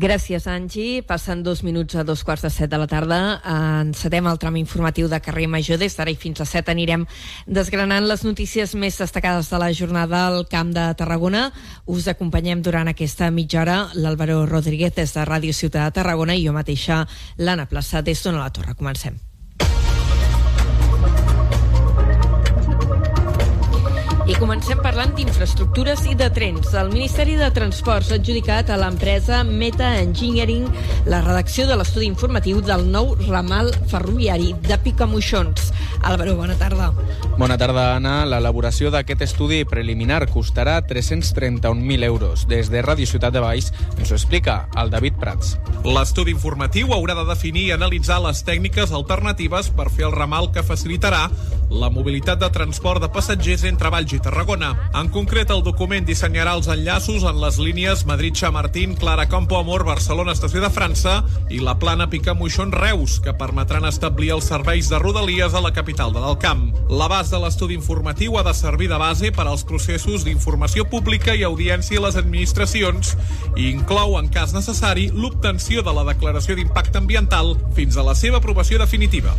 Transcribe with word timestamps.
Gràcies, 0.00 0.46
Angi. 0.48 1.02
Passen 1.04 1.42
dos 1.44 1.60
minuts 1.60 1.92
a 1.94 2.04
dos 2.08 2.22
quarts 2.24 2.46
de 2.46 2.50
set 2.50 2.70
de 2.72 2.78
la 2.80 2.86
tarda. 2.88 3.18
Encetem 3.82 4.24
el 4.30 4.38
tram 4.40 4.56
informatiu 4.56 5.10
de 5.12 5.20
carrer 5.20 5.44
Major. 5.44 5.76
Des 5.76 5.92
d'ara 5.98 6.14
i 6.14 6.16
fins 6.16 6.40
a 6.40 6.46
set 6.48 6.70
anirem 6.72 7.04
desgranant 7.44 8.08
les 8.08 8.24
notícies 8.24 8.72
més 8.80 8.96
destacades 8.96 9.52
de 9.52 9.60
la 9.60 9.68
jornada 9.76 10.24
al 10.30 10.46
Camp 10.48 10.72
de 10.72 10.88
Tarragona. 10.96 11.50
Us 11.84 12.08
acompanyem 12.08 12.64
durant 12.64 12.88
aquesta 12.88 13.28
mitja 13.30 13.60
hora 13.60 13.80
l'Àlvaro 13.92 14.46
Rodríguez 14.48 14.96
des 14.96 15.12
de 15.12 15.26
Ràdio 15.28 15.52
Ciutat 15.52 15.90
de 15.90 16.00
Tarragona 16.00 16.32
i 16.32 16.46
jo 16.46 16.56
mateixa, 16.56 17.04
l'Anna 17.36 17.68
Plaça, 17.68 18.00
des 18.00 18.24
d'Ona 18.24 18.40
la 18.40 18.54
Torre. 18.56 18.78
Comencem. 18.78 19.29
Comencem 24.40 24.78
parlant 24.80 25.10
d'infraestructures 25.12 26.06
i 26.08 26.14
de 26.16 26.30
trens. 26.32 26.70
El 26.72 26.88
Ministeri 26.94 27.34
de 27.36 27.50
Transports 27.52 28.08
ha 28.08 28.16
adjudicat 28.16 28.70
a 28.72 28.78
l'empresa 28.80 29.42
Meta 29.44 29.90
Engineering 30.00 30.64
la 31.12 31.20
redacció 31.20 31.66
de 31.68 31.76
l'estudi 31.76 32.08
informatiu 32.08 32.62
del 32.64 32.86
nou 32.88 33.12
ramal 33.26 33.68
ferroviari 33.92 34.54
de 34.64 34.78
Picamoixons. 34.80 35.68
Álvaro, 36.00 36.38
bona 36.38 36.56
tarda. 36.56 36.88
Bona 37.36 37.58
tarda, 37.60 37.90
Anna. 37.98 38.24
L'elaboració 38.24 38.88
d'aquest 38.88 39.26
estudi 39.28 39.60
preliminar 39.68 40.22
costarà 40.32 40.78
331.000 40.88 42.08
euros. 42.08 42.48
Des 42.48 42.72
de 42.72 42.80
Ràdio 42.80 43.04
Ciutat 43.10 43.36
de 43.36 43.44
Baix 43.44 43.68
ens 43.98 44.08
ho 44.08 44.16
explica 44.16 44.62
el 44.80 44.88
David 44.88 45.20
Prats. 45.20 45.58
L'estudi 45.84 46.32
informatiu 46.32 46.96
haurà 46.96 47.18
de 47.20 47.28
definir 47.28 47.68
i 47.68 47.76
analitzar 47.76 48.22
les 48.24 48.40
tècniques 48.48 48.96
alternatives 48.96 49.68
per 49.76 49.90
fer 49.92 50.08
el 50.08 50.16
ramal 50.16 50.48
que 50.54 50.64
facilitarà 50.64 51.26
la 51.70 51.88
mobilitat 51.88 52.40
de 52.42 52.50
transport 52.50 53.00
de 53.00 53.08
passatgers 53.14 53.62
entre 53.68 53.90
Valls 53.94 54.12
i 54.12 54.18
Tarragona. 54.20 54.72
En 54.98 55.08
concret, 55.14 55.50
el 55.54 55.62
document 55.62 56.04
dissenyarà 56.04 56.56
els 56.58 56.68
enllaços 56.68 57.22
en 57.24 57.38
les 57.40 57.60
línies 57.62 58.02
Madrid-Chamartín, 58.10 58.96
Clara 58.98 59.28
Campo 59.30 59.56
Amor, 59.58 59.84
Barcelona, 59.86 60.34
Estació 60.34 60.60
de 60.64 60.70
França 60.74 61.20
i 61.48 61.60
la 61.62 61.76
plana 61.78 62.08
Picamoixon 62.10 62.74
Reus, 62.74 63.20
que 63.22 63.34
permetran 63.38 63.86
establir 63.86 64.32
els 64.34 64.50
serveis 64.50 64.90
de 64.90 64.98
rodalies 64.98 65.54
a 65.54 65.62
la 65.62 65.72
capital 65.72 66.12
de 66.12 66.20
l'Alcamp. 66.20 66.66
L'abast 66.90 67.30
de 67.30 67.40
l'estudi 67.40 67.78
informatiu 67.78 68.36
ha 68.36 68.44
de 68.46 68.54
servir 68.54 68.90
de 68.90 68.98
base 68.98 69.30
per 69.32 69.46
als 69.46 69.64
processos 69.64 70.26
d'informació 70.26 70.88
pública 70.90 71.36
i 71.38 71.46
audiència 71.46 72.02
a 72.02 72.06
les 72.08 72.18
administracions 72.18 73.14
i 73.54 73.70
inclou, 73.70 74.18
en 74.18 74.28
cas 74.28 74.52
necessari, 74.56 75.08
l'obtenció 75.14 75.86
de 75.86 75.94
la 75.94 76.08
declaració 76.10 76.58
d'impacte 76.58 76.98
ambiental 76.98 77.54
fins 77.78 77.96
a 77.96 78.06
la 78.06 78.18
seva 78.18 78.42
aprovació 78.42 78.82
definitiva. 78.82 79.36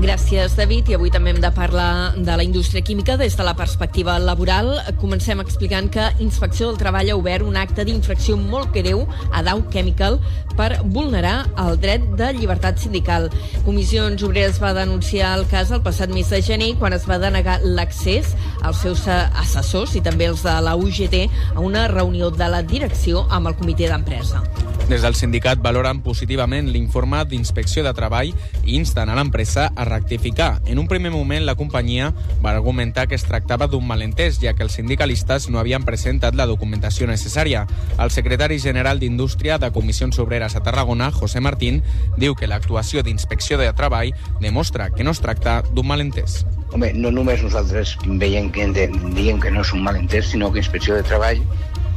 Gràcies, 0.00 0.54
David. 0.56 0.88
I 0.88 0.94
avui 0.96 1.10
també 1.12 1.34
hem 1.34 1.42
de 1.42 1.50
parlar 1.52 2.14
de 2.16 2.32
la 2.32 2.44
indústria 2.46 2.80
química 2.80 3.18
des 3.20 3.34
de 3.36 3.44
la 3.44 3.52
perspectiva 3.52 4.14
laboral. 4.18 4.70
Comencem 4.96 5.42
explicant 5.42 5.90
que 5.92 6.06
Inspecció 6.24 6.70
del 6.70 6.78
Treball 6.80 7.10
ha 7.12 7.16
obert 7.18 7.44
un 7.44 7.58
acte 7.60 7.84
d'infracció 7.84 8.38
molt 8.40 8.72
greu 8.72 9.02
a 9.28 9.42
Dow 9.44 9.60
Chemical 9.68 10.16
per 10.56 10.78
vulnerar 10.84 11.50
el 11.60 11.76
dret 11.82 12.06
de 12.16 12.30
llibertat 12.38 12.80
sindical. 12.80 13.28
Comissions 13.66 14.24
Obreres 14.24 14.56
va 14.62 14.72
denunciar 14.72 15.34
el 15.36 15.44
cas 15.52 15.68
el 15.70 15.84
passat 15.84 16.08
mes 16.16 16.32
de 16.32 16.40
gener 16.48 16.70
quan 16.80 16.96
es 16.96 17.04
va 17.04 17.20
denegar 17.20 17.58
l'accés 17.60 18.32
als 18.62 18.82
seus 18.84 19.06
assessors 19.08 19.96
i 19.96 20.04
també 20.04 20.30
els 20.30 20.44
de 20.46 20.56
la 20.62 20.76
UGT 20.76 21.26
a 21.54 21.60
una 21.60 21.88
reunió 21.88 22.30
de 22.30 22.48
la 22.48 22.62
direcció 22.62 23.26
amb 23.30 23.48
el 23.50 23.56
comitè 23.56 23.88
d'empresa. 23.90 24.42
Des 24.90 25.04
del 25.06 25.14
sindicat 25.14 25.60
valoren 25.62 26.00
positivament 26.02 26.66
l'informe 26.74 27.20
d'inspecció 27.30 27.84
de 27.86 27.92
treball 27.94 28.32
i 28.64 28.74
insten 28.74 29.06
a 29.06 29.14
l'empresa 29.14 29.68
a 29.78 29.84
rectificar. 29.86 30.64
En 30.66 30.80
un 30.82 30.88
primer 30.90 31.12
moment, 31.14 31.44
la 31.46 31.54
companyia 31.54 32.08
va 32.44 32.50
argumentar 32.50 33.06
que 33.06 33.14
es 33.14 33.22
tractava 33.22 33.68
d'un 33.70 33.86
malentès, 33.86 34.40
ja 34.42 34.56
que 34.58 34.66
els 34.66 34.74
sindicalistes 34.80 35.46
no 35.48 35.60
havien 35.60 35.86
presentat 35.86 36.34
la 36.34 36.48
documentació 36.50 37.06
necessària. 37.06 37.68
El 38.02 38.10
secretari 38.10 38.58
general 38.58 38.98
d'Indústria 38.98 39.60
de 39.62 39.70
Comissions 39.70 40.18
Obreres 40.18 40.56
a 40.56 40.64
Tarragona, 40.66 41.12
José 41.12 41.38
Martín, 41.38 41.84
diu 42.18 42.34
que 42.34 42.50
l'actuació 42.50 43.04
d'inspecció 43.06 43.62
de 43.62 43.70
treball 43.70 44.10
demostra 44.40 44.90
que 44.90 45.06
no 45.06 45.14
es 45.14 45.22
tracta 45.22 45.60
d'un 45.70 45.86
malentès. 45.86 46.42
Home, 46.70 46.92
no 46.94 47.10
només 47.10 47.42
nosaltres 47.42 47.96
veiem 48.22 48.50
que 48.54 48.68
diem 48.70 49.40
que 49.42 49.50
no 49.50 49.64
és 49.66 49.72
un 49.74 49.82
malentès, 49.82 50.30
sinó 50.30 50.52
que 50.54 50.62
Inspecció 50.62 50.94
de 50.94 51.06
Treball 51.08 51.42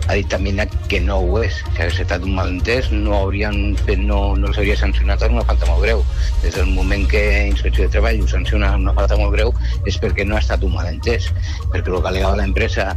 ha 0.08 0.16
dit 0.18 0.28
també 0.28 0.52
que 0.92 1.00
no 1.00 1.20
ho 1.24 1.38
és, 1.40 1.60
que 1.76 1.86
ha 1.86 1.88
estat 1.88 2.26
un 2.26 2.34
malentès, 2.36 2.90
no, 2.92 3.14
haurien 3.16 3.76
fet, 3.86 4.02
no, 4.02 4.36
no 4.36 4.50
els 4.50 4.58
hauria 4.60 4.76
sancionat 4.80 5.24
en 5.24 5.38
una 5.38 5.46
falta 5.48 5.70
molt 5.70 5.86
greu. 5.86 6.04
Des 6.42 6.58
del 6.58 6.74
moment 6.76 7.06
que 7.12 7.22
Inspecció 7.48 7.86
de 7.86 7.94
Treball 7.94 8.24
ho 8.24 8.28
sanciona 8.28 8.74
en 8.74 8.84
una 8.88 8.96
falta 8.98 9.18
molt 9.20 9.32
greu 9.36 9.54
és 9.88 10.00
perquè 10.02 10.26
no 10.28 10.36
ha 10.36 10.44
estat 10.44 10.66
un 10.68 10.76
malentès, 10.76 11.30
perquè 11.72 11.94
el 11.94 12.02
que 12.02 12.12
alegava 12.12 12.42
l'empresa 12.42 12.90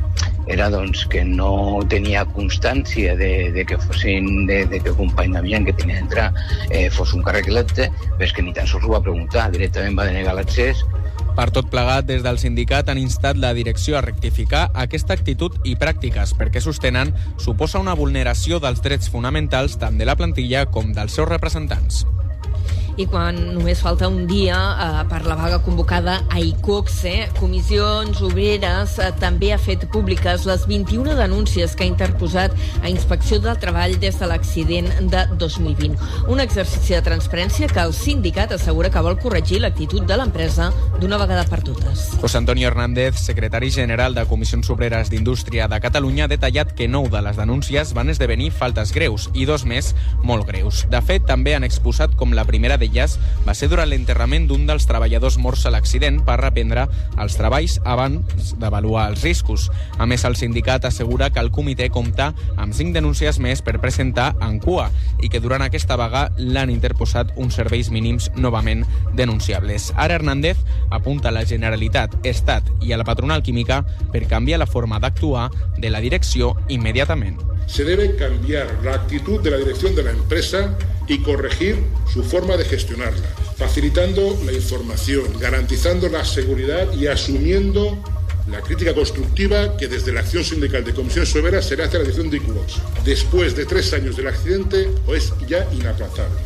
era 0.51 0.69
doncs, 0.71 1.05
que 1.13 1.23
no 1.27 1.83
tenia 1.91 2.25
constància 2.35 3.15
de, 3.19 3.33
de 3.55 3.67
que 3.69 3.79
fossin 3.85 4.47
de, 4.51 4.63
de 4.71 4.81
que 4.83 4.95
company 4.99 5.35
d'Avian 5.37 5.67
que 5.67 5.75
tenia 5.79 6.01
d'entrar 6.01 6.29
eh, 6.71 6.89
fos 6.91 7.15
un 7.15 7.23
càrrec 7.27 7.51
electe, 7.53 7.91
però 8.17 8.27
és 8.27 8.35
que 8.35 8.47
ni 8.47 8.55
tan 8.57 8.67
sols 8.71 8.87
ho 8.87 8.95
va 8.97 9.03
preguntar, 9.03 9.51
directament 9.55 9.99
va 9.99 10.09
denegar 10.11 10.39
l'accés 10.39 10.83
per 11.37 11.51
tot 11.53 11.69
plegat, 11.69 12.07
des 12.09 12.23
del 12.25 12.41
sindicat 12.41 12.89
han 12.89 12.99
instat 12.99 13.37
la 13.37 13.53
direcció 13.57 13.99
a 13.99 14.05
rectificar 14.05 14.71
aquesta 14.87 15.13
actitud 15.13 15.61
i 15.69 15.77
pràctiques 15.77 16.33
perquè 16.39 16.63
sostenen 16.65 17.13
suposa 17.37 17.83
una 17.83 17.95
vulneració 17.99 18.61
dels 18.63 18.81
drets 18.85 19.13
fonamentals 19.13 19.77
tant 19.79 20.01
de 20.01 20.09
la 20.09 20.17
plantilla 20.17 20.65
com 20.73 20.95
dels 20.97 21.19
seus 21.21 21.29
representants 21.29 22.07
i 22.97 23.07
quan 23.07 23.37
només 23.55 23.81
falta 23.85 24.09
un 24.09 24.25
dia 24.29 24.57
eh, 24.57 25.03
per 25.11 25.23
la 25.29 25.37
vaga 25.37 25.59
convocada 25.65 26.19
a 26.33 26.41
ICOXE, 26.41 27.15
Comissions 27.39 28.23
Obreres 28.25 28.97
eh, 28.99 29.11
també 29.21 29.53
ha 29.53 29.59
fet 29.61 29.85
públiques 29.93 30.47
les 30.49 30.65
21 30.69 31.17
denúncies 31.19 31.77
que 31.77 31.85
ha 31.85 31.91
interposat 31.91 32.55
a 32.83 32.89
Inspecció 32.89 33.39
del 33.45 33.59
Treball 33.61 33.99
des 34.01 34.17
de 34.19 34.29
l'accident 34.31 34.89
de 35.13 35.25
2020. 35.37 35.97
Un 36.33 36.41
exercici 36.41 36.97
de 36.97 37.03
transparència 37.05 37.69
que 37.69 37.85
el 37.85 37.93
sindicat 37.97 38.57
assegura 38.57 38.91
que 38.91 39.05
vol 39.05 39.19
corregir 39.21 39.61
l'actitud 39.61 40.07
de 40.09 40.17
l'empresa 40.17 40.71
d'una 41.01 41.21
vegada 41.21 41.45
per 41.51 41.61
totes. 41.67 42.09
José 42.23 42.41
Antonio 42.41 42.69
Hernández, 42.69 43.21
secretari 43.21 43.71
general 43.71 44.17
de 44.17 44.25
Comissions 44.27 44.71
Obreres 44.73 45.13
d'Indústria 45.13 45.69
de 45.69 45.81
Catalunya, 45.85 46.25
ha 46.25 46.33
detallat 46.33 46.73
que 46.77 46.89
nou 46.89 47.11
de 47.13 47.21
les 47.23 47.37
denúncies 47.37 47.93
van 47.97 48.11
esdevenir 48.13 48.51
faltes 48.57 48.95
greus 48.97 49.29
i 49.35 49.45
dos 49.45 49.67
més 49.69 49.93
molt 50.25 50.49
greus. 50.49 50.87
De 50.91 51.01
fet, 51.05 51.27
també 51.29 51.57
han 51.57 51.67
exposat 51.67 52.17
com 52.17 52.33
la 52.33 52.47
primera 52.49 52.79
de 52.81 52.86
d'elles 52.87 53.19
va 53.47 53.55
ser 53.55 53.69
durant 53.71 53.89
l'enterrament 53.91 54.47
d'un 54.49 54.67
dels 54.67 54.87
treballadors 54.87 55.39
morts 55.43 55.67
a 55.67 55.73
l'accident 55.75 56.23
per 56.27 56.39
reprendre 56.41 56.87
els 57.19 57.37
treballs 57.39 57.79
abans 57.85 58.55
d'avaluar 58.61 59.09
els 59.11 59.23
riscos. 59.27 59.69
A 59.99 60.07
més, 60.07 60.25
el 60.25 60.37
sindicat 60.39 60.87
assegura 60.87 61.31
que 61.31 61.43
el 61.43 61.51
comitè 61.51 61.89
compta 61.91 62.33
amb 62.57 62.75
cinc 62.75 62.95
denúncies 62.95 63.41
més 63.43 63.63
per 63.63 63.79
presentar 63.83 64.35
en 64.45 64.61
cua 64.63 64.89
i 65.23 65.31
que 65.33 65.41
durant 65.43 65.65
aquesta 65.65 65.99
vaga 65.99 66.29
l'han 66.39 66.71
interposat 66.71 67.33
uns 67.37 67.59
serveis 67.59 67.91
mínims 67.91 68.31
novament 68.37 68.85
denunciables. 69.15 69.93
Ara 69.97 70.17
Hernández 70.19 70.63
apunta 70.91 71.31
a 71.31 71.35
la 71.35 71.47
Generalitat, 71.47 72.15
Estat 72.27 72.69
i 72.83 72.93
a 72.93 73.01
la 73.01 73.07
patronal 73.09 73.43
química 73.43 73.83
per 74.13 74.27
canviar 74.31 74.61
la 74.63 74.71
forma 74.71 75.01
d'actuar 75.03 75.51
de 75.79 75.91
la 75.91 76.01
direcció 76.01 76.55
immediatament. 76.69 77.41
Se 77.67 77.85
debe 77.85 78.15
cambiar 78.15 78.69
la 78.85 78.95
actitud 78.95 79.41
de 79.43 79.51
la 79.51 79.59
dirección 79.59 79.95
de 79.95 80.05
la 80.05 80.13
empresa 80.13 80.77
y 81.07 81.19
corregir 81.19 81.77
su 82.13 82.23
forma 82.23 82.57
de 82.57 82.65
gestionarla, 82.65 83.29
facilitando 83.57 84.39
la 84.45 84.53
información, 84.53 85.39
garantizando 85.39 86.09
la 86.09 86.25
seguridad 86.25 86.93
y 86.95 87.07
asumiendo 87.07 88.03
la 88.51 88.61
crítica 88.61 88.95
constructiva 88.95 89.77
que 89.77 89.89
desde 89.89 90.13
la 90.13 90.21
acción 90.21 90.45
sindical 90.45 90.85
de 90.85 90.95
Comisión 90.95 91.27
Sobera 91.27 91.61
se 91.63 91.77
le 91.77 91.85
hace 91.85 91.99
la 91.99 92.05
dirección 92.05 92.31
de 92.31 92.37
ICUOX. 92.37 92.75
Después 93.05 93.57
de 93.57 93.67
tres 93.67 93.93
años 93.93 94.17
del 94.17 94.29
accidente, 94.29 94.89
es 95.09 95.33
ya 95.49 95.67
inaplazable. 95.73 96.37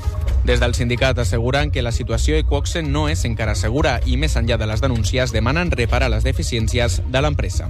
Des 0.44 0.59
del 0.59 0.75
sindicat 0.75 1.19
asseguren 1.19 1.71
que 1.71 1.82
la 1.82 1.92
situació 1.92 2.34
a 2.34 2.41
Equoxe 2.41 2.81
no 2.82 3.10
és 3.12 3.27
encara 3.28 3.53
segura 3.54 3.98
i 4.09 4.16
més 4.16 4.38
enllà 4.41 4.56
de 4.56 4.66
les 4.71 4.81
denúncies 4.81 5.34
demanen 5.37 5.69
reparar 5.71 6.09
les 6.09 6.25
deficiències 6.25 7.03
de 7.12 7.21
l'empresa. 7.21 7.69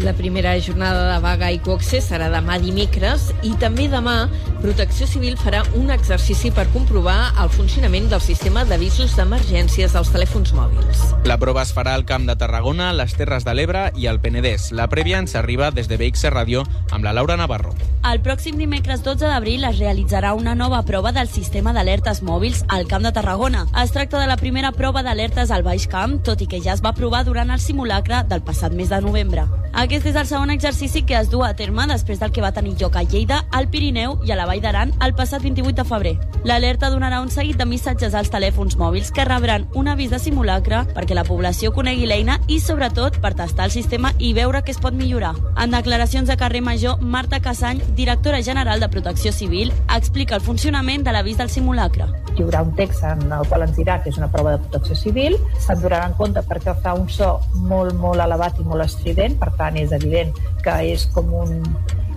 La 0.00 0.14
primera 0.14 0.58
jornada 0.60 1.12
de 1.12 1.18
vaga 1.20 1.50
i 1.52 1.58
coxe 1.60 1.98
serà 2.00 2.30
demà 2.32 2.56
dimecres 2.62 3.26
i 3.44 3.52
també 3.60 3.84
demà 3.92 4.30
Protecció 4.60 5.06
Civil 5.08 5.38
farà 5.40 5.62
un 5.76 5.88
exercici 5.92 6.50
per 6.52 6.66
comprovar 6.72 7.32
el 7.40 7.48
funcionament 7.52 8.10
del 8.10 8.20
sistema 8.20 8.66
d'avisos 8.68 9.14
d'emergències 9.16 9.92
dels 9.96 10.10
telèfons 10.12 10.52
mòbils. 10.52 11.04
La 11.24 11.38
prova 11.40 11.62
es 11.64 11.72
farà 11.72 11.94
al 11.96 12.04
Camp 12.08 12.26
de 12.28 12.36
Tarragona, 12.36 12.90
les 12.92 13.14
Terres 13.16 13.46
de 13.48 13.54
l'Ebre 13.56 13.86
i 13.96 14.04
el 14.10 14.20
Penedès. 14.20 14.68
La 14.76 14.88
prèvia 14.92 15.20
ens 15.20 15.32
arriba 15.36 15.70
des 15.72 15.88
de 15.88 15.96
BX 15.96 16.28
Ràdio 16.34 16.66
amb 16.90 17.04
la 17.04 17.14
Laura 17.16 17.38
Navarro. 17.40 17.72
El 18.04 18.20
pròxim 18.24 18.60
dimecres 18.60 19.00
12 19.04 19.28
d'abril 19.28 19.64
es 19.68 19.80
realitzarà 19.80 20.34
una 20.36 20.54
nova 20.54 20.82
prova 20.88 21.12
del 21.12 21.28
sistema 21.28 21.72
d'alertes 21.76 22.20
mòbils 22.24 22.64
al 22.68 22.86
Camp 22.88 23.04
de 23.04 23.12
Tarragona. 23.12 23.66
Es 23.82 23.92
tracta 23.96 24.20
de 24.20 24.28
la 24.28 24.36
primera 24.40 24.72
prova 24.72 25.02
d'alertes 25.04 25.50
al 25.50 25.64
Baix 25.64 25.88
Camp, 25.88 26.20
tot 26.24 26.40
i 26.40 26.48
que 26.48 26.60
ja 26.60 26.76
es 26.76 26.84
va 26.84 26.92
provar 26.96 27.24
durant 27.24 27.50
el 27.50 27.60
simulacre 27.60 28.24
del 28.28 28.44
passat 28.44 28.76
mes 28.76 28.92
de 28.92 29.00
novembre. 29.00 29.48
Aquest 29.72 29.89
és 29.96 30.14
el 30.14 30.26
segon 30.26 30.50
exercici 30.50 31.02
que 31.02 31.16
es 31.18 31.30
du 31.30 31.40
a 31.42 31.54
terme 31.58 31.82
després 31.90 32.20
del 32.20 32.30
que 32.30 32.42
va 32.44 32.52
tenir 32.54 32.76
lloc 32.78 32.94
a 32.94 33.02
Lleida, 33.02 33.40
al 33.50 33.66
Pirineu 33.72 34.20
i 34.22 34.30
a 34.30 34.36
la 34.38 34.46
Vall 34.46 34.60
d'Aran 34.62 34.92
el 35.02 35.14
passat 35.18 35.42
28 35.42 35.74
de 35.80 35.84
febrer. 35.88 36.12
L'alerta 36.46 36.92
donarà 36.92 37.18
un 37.20 37.28
seguit 37.28 37.58
de 37.58 37.66
missatges 37.66 38.14
als 38.14 38.30
telèfons 38.30 38.78
mòbils 38.78 39.10
que 39.10 39.24
rebran 39.26 39.66
un 39.74 39.90
avís 39.90 40.12
de 40.14 40.20
simulacre 40.22 40.84
perquè 40.94 41.16
la 41.18 41.26
població 41.26 41.72
conegui 41.74 42.06
l'eina 42.06 42.38
i, 42.46 42.60
sobretot, 42.62 43.18
per 43.20 43.34
tastar 43.34 43.66
el 43.66 43.74
sistema 43.74 44.14
i 44.18 44.30
veure 44.32 44.62
què 44.62 44.70
es 44.70 44.78
pot 44.78 44.94
millorar. 44.94 45.34
En 45.58 45.74
declaracions 45.74 46.30
de 46.30 46.38
carrer 46.38 46.62
Major, 46.62 47.02
Marta 47.02 47.42
Casany, 47.42 47.82
directora 47.98 48.42
general 48.46 48.80
de 48.80 48.88
Protecció 48.88 49.32
Civil, 49.32 49.74
explica 49.96 50.38
el 50.38 50.46
funcionament 50.46 51.02
de 51.02 51.12
l'avís 51.12 51.36
del 51.42 51.50
simulacre. 51.50 52.06
Hi 52.36 52.44
haurà 52.46 52.62
un 52.62 52.72
text 52.78 53.02
en 53.04 53.26
el 53.26 53.42
qual 53.50 53.66
ens 53.66 53.74
dirà 53.76 53.98
que 54.00 54.08
és 54.14 54.16
una 54.16 54.30
prova 54.30 54.54
de 54.54 54.62
protecció 54.62 54.94
civil, 54.96 55.34
se'n 55.58 55.82
durarà 55.82 56.06
en 56.08 56.14
compte 56.16 56.40
perquè 56.46 56.76
fa 56.80 56.94
un 56.94 57.08
so 57.10 57.34
molt, 57.66 57.92
molt 57.98 58.22
elevat 58.22 58.60
i 58.62 58.64
molt 58.64 58.86
estrident, 58.86 59.34
per 59.40 59.50
tant 59.58 59.79
és 59.82 59.92
evident 59.96 60.36
que 60.64 60.76
és 60.92 61.06
com 61.14 61.32
un, 61.42 61.60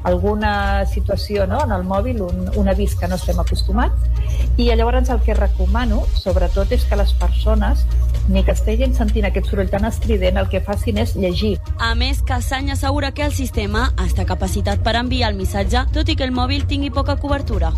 alguna 0.04 0.86
situació 0.86 1.48
no, 1.48 1.62
en 1.63 1.71
el 1.71 1.83
mòbil, 1.88 2.21
un, 2.21 2.48
un 2.60 2.69
avís 2.69 2.95
que 3.00 3.07
no 3.07 3.15
estem 3.19 3.39
acostumats, 3.39 4.10
i 4.57 4.69
llavors 4.69 5.10
el 5.10 5.21
que 5.25 5.36
recomano, 5.38 6.04
sobretot, 6.19 6.71
és 6.75 6.83
que 6.86 7.00
les 7.00 7.13
persones 7.19 7.86
ni 8.30 8.44
que 8.44 8.54
estiguin 8.56 8.94
sentint 8.95 9.27
aquest 9.27 9.50
soroll 9.51 9.71
tan 9.71 9.88
estrident, 9.88 10.38
el 10.39 10.50
que 10.51 10.62
facin 10.63 11.00
és 11.01 11.15
llegir. 11.19 11.57
A 11.80 11.94
més, 11.95 12.21
Cassany 12.24 12.71
assegura 12.71 13.12
que 13.12 13.25
el 13.25 13.36
sistema 13.36 13.89
està 14.04 14.27
capacitat 14.27 14.83
per 14.83 14.95
enviar 15.00 15.31
el 15.31 15.39
missatge, 15.39 15.88
tot 15.95 16.07
i 16.10 16.15
que 16.19 16.27
el 16.27 16.36
mòbil 16.36 16.68
tingui 16.68 16.94
poca 16.94 17.18
cobertura. 17.19 17.74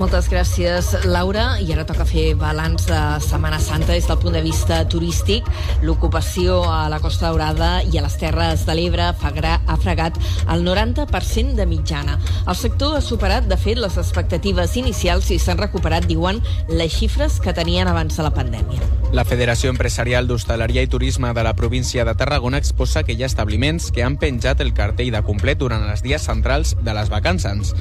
Moltes 0.00 0.30
gràcies, 0.32 0.86
Laura. 1.04 1.58
I 1.60 1.74
ara 1.74 1.82
toca 1.84 2.06
fer 2.08 2.30
balanç 2.40 2.86
de 2.88 3.00
Setmana 3.20 3.58
Santa 3.60 3.92
des 3.92 4.06
del 4.08 4.16
punt 4.22 4.32
de 4.32 4.40
vista 4.40 4.78
turístic. 4.88 5.44
L'ocupació 5.84 6.62
a 6.64 6.86
la 6.88 7.02
Costa 7.04 7.26
Daurada 7.26 7.82
i 7.84 7.98
a 8.00 8.04
les 8.06 8.16
Terres 8.16 8.64
de 8.64 8.78
l'Ebre 8.78 9.10
ha 9.10 9.76
fregat 9.76 10.16
el 10.48 10.64
90% 10.64 11.52
de 11.58 11.66
mitjana. 11.68 12.16
El 12.48 12.56
sector 12.56 12.96
ha 12.96 13.02
superat, 13.04 13.44
de 13.44 13.60
fet, 13.60 13.76
les 13.76 13.98
expectatives 14.00 14.78
inicials 14.80 15.28
i 15.36 15.38
s'han 15.38 15.60
recuperat, 15.60 16.08
diuen, 16.08 16.40
les 16.72 16.96
xifres 16.96 17.36
que 17.44 17.52
tenien 17.52 17.92
abans 17.92 18.16
de 18.16 18.24
la 18.24 18.32
pandèmia. 18.32 18.80
La 19.12 19.26
Federació 19.26 19.68
Empresarial 19.74 20.28
d'Hostaleria 20.30 20.84
i 20.86 20.88
Turisme 20.88 21.34
de 21.34 21.44
la 21.44 21.52
província 21.58 22.06
de 22.06 22.14
Tarragona 22.14 22.60
exposa 22.62 23.02
que 23.02 23.12
hi 23.12 23.24
ha 23.24 23.28
establiments 23.28 23.90
que 23.92 24.04
han 24.06 24.16
penjat 24.16 24.62
el 24.64 24.72
cartell 24.72 25.12
de 25.12 25.20
complet 25.26 25.60
durant 25.60 25.84
els 25.90 26.00
dies 26.00 26.24
centrals 26.24 26.76
de 26.80 26.94
les 26.94 27.10
vacances, 27.12 27.74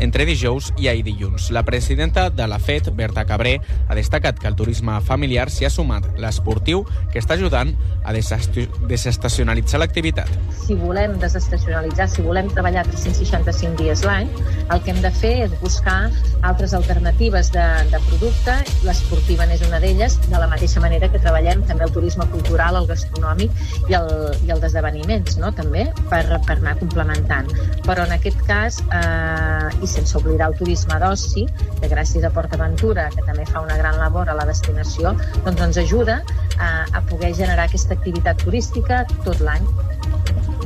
entre 0.00 0.24
dijous 0.28 0.70
i 0.78 0.88
ahir 0.88 1.02
dilluns. 1.04 1.50
La 1.50 1.65
presidenta 1.66 2.30
de 2.30 2.46
la 2.48 2.58
FED, 2.58 2.92
Berta 2.96 3.26
Cabré, 3.26 3.60
ha 3.88 3.94
destacat 3.98 4.38
que 4.38 4.48
el 4.48 4.56
turisme 4.56 4.96
familiar 5.04 5.50
s'hi 5.52 5.66
ha 5.66 5.70
sumat 5.74 6.06
l'esportiu 6.22 6.86
que 7.12 7.20
està 7.20 7.36
ajudant 7.36 7.74
a 8.06 8.14
desestacionalitzar 8.14 9.82
l'activitat. 9.82 10.30
Si 10.62 10.78
volem 10.78 11.18
desestacionalitzar, 11.20 12.08
si 12.08 12.24
volem 12.24 12.48
treballar 12.54 12.86
365 12.88 13.82
dies 13.82 14.04
l'any, 14.06 14.30
el 14.70 14.82
que 14.82 14.94
hem 14.94 15.02
de 15.02 15.10
fer 15.12 15.34
és 15.48 15.56
buscar 15.60 16.06
altres 16.46 16.72
alternatives 16.78 17.50
de, 17.52 17.66
de 17.90 18.00
producte. 18.08 18.56
L'esportiva 18.86 19.46
n'és 19.50 19.64
una 19.66 19.82
d'elles, 19.82 20.18
de 20.30 20.38
la 20.38 20.48
mateixa 20.50 20.80
manera 20.80 21.10
que 21.12 21.20
treballem 21.22 21.66
també 21.68 21.86
el 21.88 21.94
turisme 21.94 22.26
cultural, 22.32 22.78
el 22.78 22.88
gastronòmic 22.88 23.90
i 23.90 23.98
el, 23.98 24.10
i 24.46 24.54
el 24.54 24.62
d'esdeveniments, 24.62 25.38
no? 25.42 25.52
també, 25.56 25.88
per, 26.10 26.22
per 26.46 26.58
anar 26.60 26.76
complementant. 26.80 27.50
Però 27.86 28.06
en 28.06 28.14
aquest 28.16 28.42
cas, 28.46 28.80
eh, 28.94 29.82
i 29.82 29.90
sense 29.90 30.16
oblidar 30.18 30.52
el 30.52 30.58
turisme 30.60 31.00
d'oci, 31.02 31.46
que 31.80 31.90
gràcies 31.92 32.24
a 32.24 32.32
PortAventura, 32.34 33.08
que 33.14 33.24
també 33.26 33.46
fa 33.48 33.62
una 33.64 33.76
gran 33.78 33.98
labor 34.00 34.30
a 34.30 34.36
la 34.38 34.46
destinació, 34.48 35.14
doncs 35.44 35.64
ens 35.68 35.80
ajuda 35.84 36.20
a, 36.58 36.70
a 36.92 37.02
poder 37.08 37.34
generar 37.34 37.68
aquesta 37.68 37.96
activitat 37.98 38.42
turística 38.42 39.04
tot 39.24 39.42
l'any. 39.44 39.66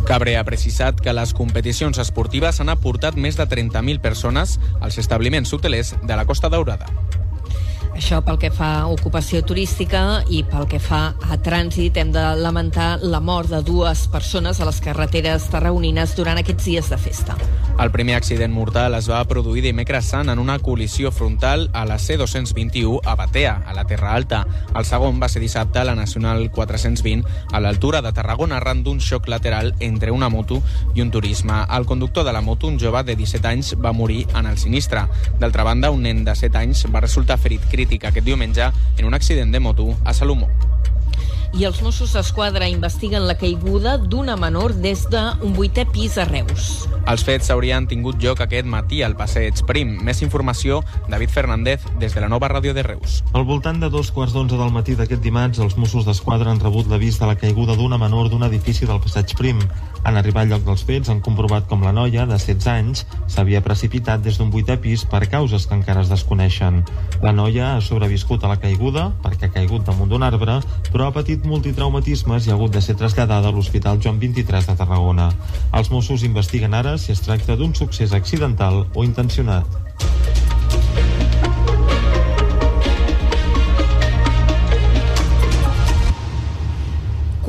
Cabre 0.08 0.34
ha 0.38 0.44
precisat 0.44 0.98
que 0.98 1.14
les 1.14 1.34
competicions 1.36 2.00
esportives 2.02 2.60
han 2.60 2.72
aportat 2.72 3.14
més 3.14 3.38
de 3.38 3.46
30.000 3.46 4.02
persones 4.02 4.58
als 4.80 4.98
establiments 4.98 5.52
hotelers 5.54 5.94
de 6.02 6.16
la 6.16 6.26
Costa 6.26 6.50
Daurada. 6.50 6.88
Això 8.00 8.22
pel 8.24 8.38
que 8.40 8.48
fa 8.48 8.68
a 8.78 8.86
ocupació 8.88 9.42
turística 9.44 10.22
i 10.32 10.40
pel 10.48 10.64
que 10.72 10.78
fa 10.80 11.02
a 11.20 11.36
trànsit 11.44 11.98
hem 12.00 12.14
de 12.14 12.22
lamentar 12.40 12.94
la 13.04 13.20
mort 13.20 13.52
de 13.52 13.60
dues 13.60 14.06
persones 14.08 14.56
a 14.56 14.68
les 14.70 14.80
carreteres 14.80 15.50
tarragonines 15.52 16.16
durant 16.16 16.40
aquests 16.40 16.64
dies 16.64 16.88
de 16.88 16.96
festa. 16.96 17.36
El 17.80 17.90
primer 17.92 18.14
accident 18.16 18.52
mortal 18.52 18.92
es 18.96 19.06
va 19.08 19.20
produir 19.24 19.62
dimecres 19.64 20.08
sant 20.12 20.28
en 20.28 20.40
una 20.40 20.58
col·lisió 20.60 21.12
frontal 21.12 21.68
a 21.72 21.86
la 21.88 21.98
C-221 21.98 23.00
a 23.04 23.14
Batea, 23.16 23.54
a 23.66 23.76
la 23.76 23.86
Terra 23.88 24.14
Alta. 24.16 24.40
El 24.76 24.84
segon 24.84 25.20
va 25.20 25.30
ser 25.32 25.40
dissabte 25.44 25.80
a 25.80 25.86
la 25.88 25.94
Nacional 25.96 26.50
420 26.52 27.24
a 27.52 27.60
l'altura 27.60 28.02
de 28.04 28.12
Tarragona 28.16 28.58
arran 28.58 28.82
d'un 28.84 29.00
xoc 29.00 29.28
lateral 29.28 29.72
entre 29.80 30.12
una 30.12 30.28
moto 30.28 30.60
i 30.94 31.00
un 31.00 31.10
turisme. 31.10 31.56
El 31.68 31.88
conductor 31.88 32.24
de 32.24 32.32
la 32.36 32.42
moto, 32.44 32.68
un 32.68 32.80
jove 32.80 33.04
de 33.04 33.16
17 33.16 33.48
anys, 33.48 33.72
va 33.80 33.92
morir 33.92 34.26
en 34.36 34.46
el 34.46 34.58
sinistre. 34.58 35.06
D'altra 35.40 35.64
banda, 35.64 35.90
un 35.90 36.04
nen 36.04 36.24
de 36.24 36.36
7 36.36 36.60
anys 36.60 36.84
va 36.92 37.00
resultar 37.00 37.40
ferit 37.40 37.64
crític 37.72 37.89
crític 37.90 38.06
aquest 38.06 38.26
diumenge 38.26 38.70
en 38.98 39.04
un 39.04 39.14
accident 39.14 39.50
de 39.50 39.60
moto 39.60 39.96
a 40.04 40.14
Salomó 40.14 40.48
i 41.50 41.64
els 41.66 41.80
Mossos 41.82 42.12
d'Esquadra 42.14 42.68
investiguen 42.70 43.24
la 43.26 43.34
caiguda 43.34 43.96
d'una 43.98 44.36
menor 44.38 44.70
des 44.78 45.02
d'un 45.10 45.54
vuitè 45.56 45.82
pis 45.90 46.14
a 46.14 46.24
Reus. 46.28 46.86
Els 47.10 47.24
fets 47.26 47.48
s'haurien 47.50 47.88
tingut 47.90 48.20
lloc 48.22 48.38
aquest 48.44 48.68
matí 48.70 49.00
al 49.02 49.16
Passeig 49.18 49.64
Prim. 49.66 49.96
Més 50.06 50.22
informació, 50.22 50.78
David 51.10 51.32
Fernández, 51.34 51.82
des 51.98 52.14
de 52.14 52.22
la 52.22 52.28
nova 52.30 52.52
ràdio 52.52 52.74
de 52.76 52.84
Reus. 52.86 53.24
Al 53.34 53.48
voltant 53.48 53.80
de 53.82 53.90
dos 53.90 54.12
quarts 54.14 54.36
d'onze 54.36 54.54
del 54.60 54.70
matí 54.70 54.94
d'aquest 54.94 55.26
dimarts, 55.26 55.58
els 55.58 55.74
Mossos 55.76 56.06
d'Esquadra 56.06 56.54
han 56.54 56.62
rebut 56.62 56.86
l'avís 56.86 57.18
de 57.18 57.26
la 57.26 57.34
caiguda 57.34 57.74
d'una 57.74 57.98
menor 57.98 58.30
d'un 58.30 58.46
edifici 58.46 58.86
del 58.86 59.02
Passeig 59.02 59.34
Prim. 59.34 59.58
En 60.06 60.16
arribar 60.16 60.42
al 60.42 60.50
lloc 60.52 60.62
dels 60.64 60.82
fets, 60.88 61.10
han 61.12 61.20
comprovat 61.24 61.66
com 61.68 61.82
la 61.84 61.92
noia, 61.92 62.24
de 62.26 62.38
16 62.38 62.68
anys, 62.72 63.04
s'havia 63.28 63.60
precipitat 63.64 64.22
des 64.24 64.38
d'un 64.40 64.50
vuitè 64.54 64.78
pis 64.80 65.04
per 65.04 65.22
causes 65.32 65.66
que 65.66 65.76
encara 65.76 66.04
es 66.04 66.12
desconeixen. 66.12 66.80
La 67.22 67.34
noia 67.36 67.74
ha 67.74 67.82
sobreviscut 67.84 68.44
a 68.44 68.52
la 68.52 68.58
caiguda, 68.62 69.10
perquè 69.24 69.50
ha 69.50 69.54
caigut 69.58 69.84
damunt 69.86 70.10
d'un 70.10 70.24
arbre, 70.24 70.60
però 70.90 71.08
ha 71.08 71.16
patit 71.16 71.44
multitraumatismes 71.44 72.46
i 72.46 72.50
ha 72.50 72.56
hagut 72.56 72.72
de 72.74 72.82
ser 72.84 72.96
traslladada 72.96 73.52
a 73.52 73.54
l'Hospital 73.54 74.00
Joan 74.00 74.18
23 74.22 74.72
de 74.72 74.78
Tarragona. 74.80 75.30
Els 75.76 75.92
Mossos 75.92 76.24
investiguen 76.24 76.74
ara 76.74 76.96
si 76.98 77.12
es 77.12 77.22
tracta 77.26 77.56
d'un 77.60 77.76
succés 77.76 78.16
accidental 78.16 78.86
o 78.94 79.04
intencionat. 79.04 80.29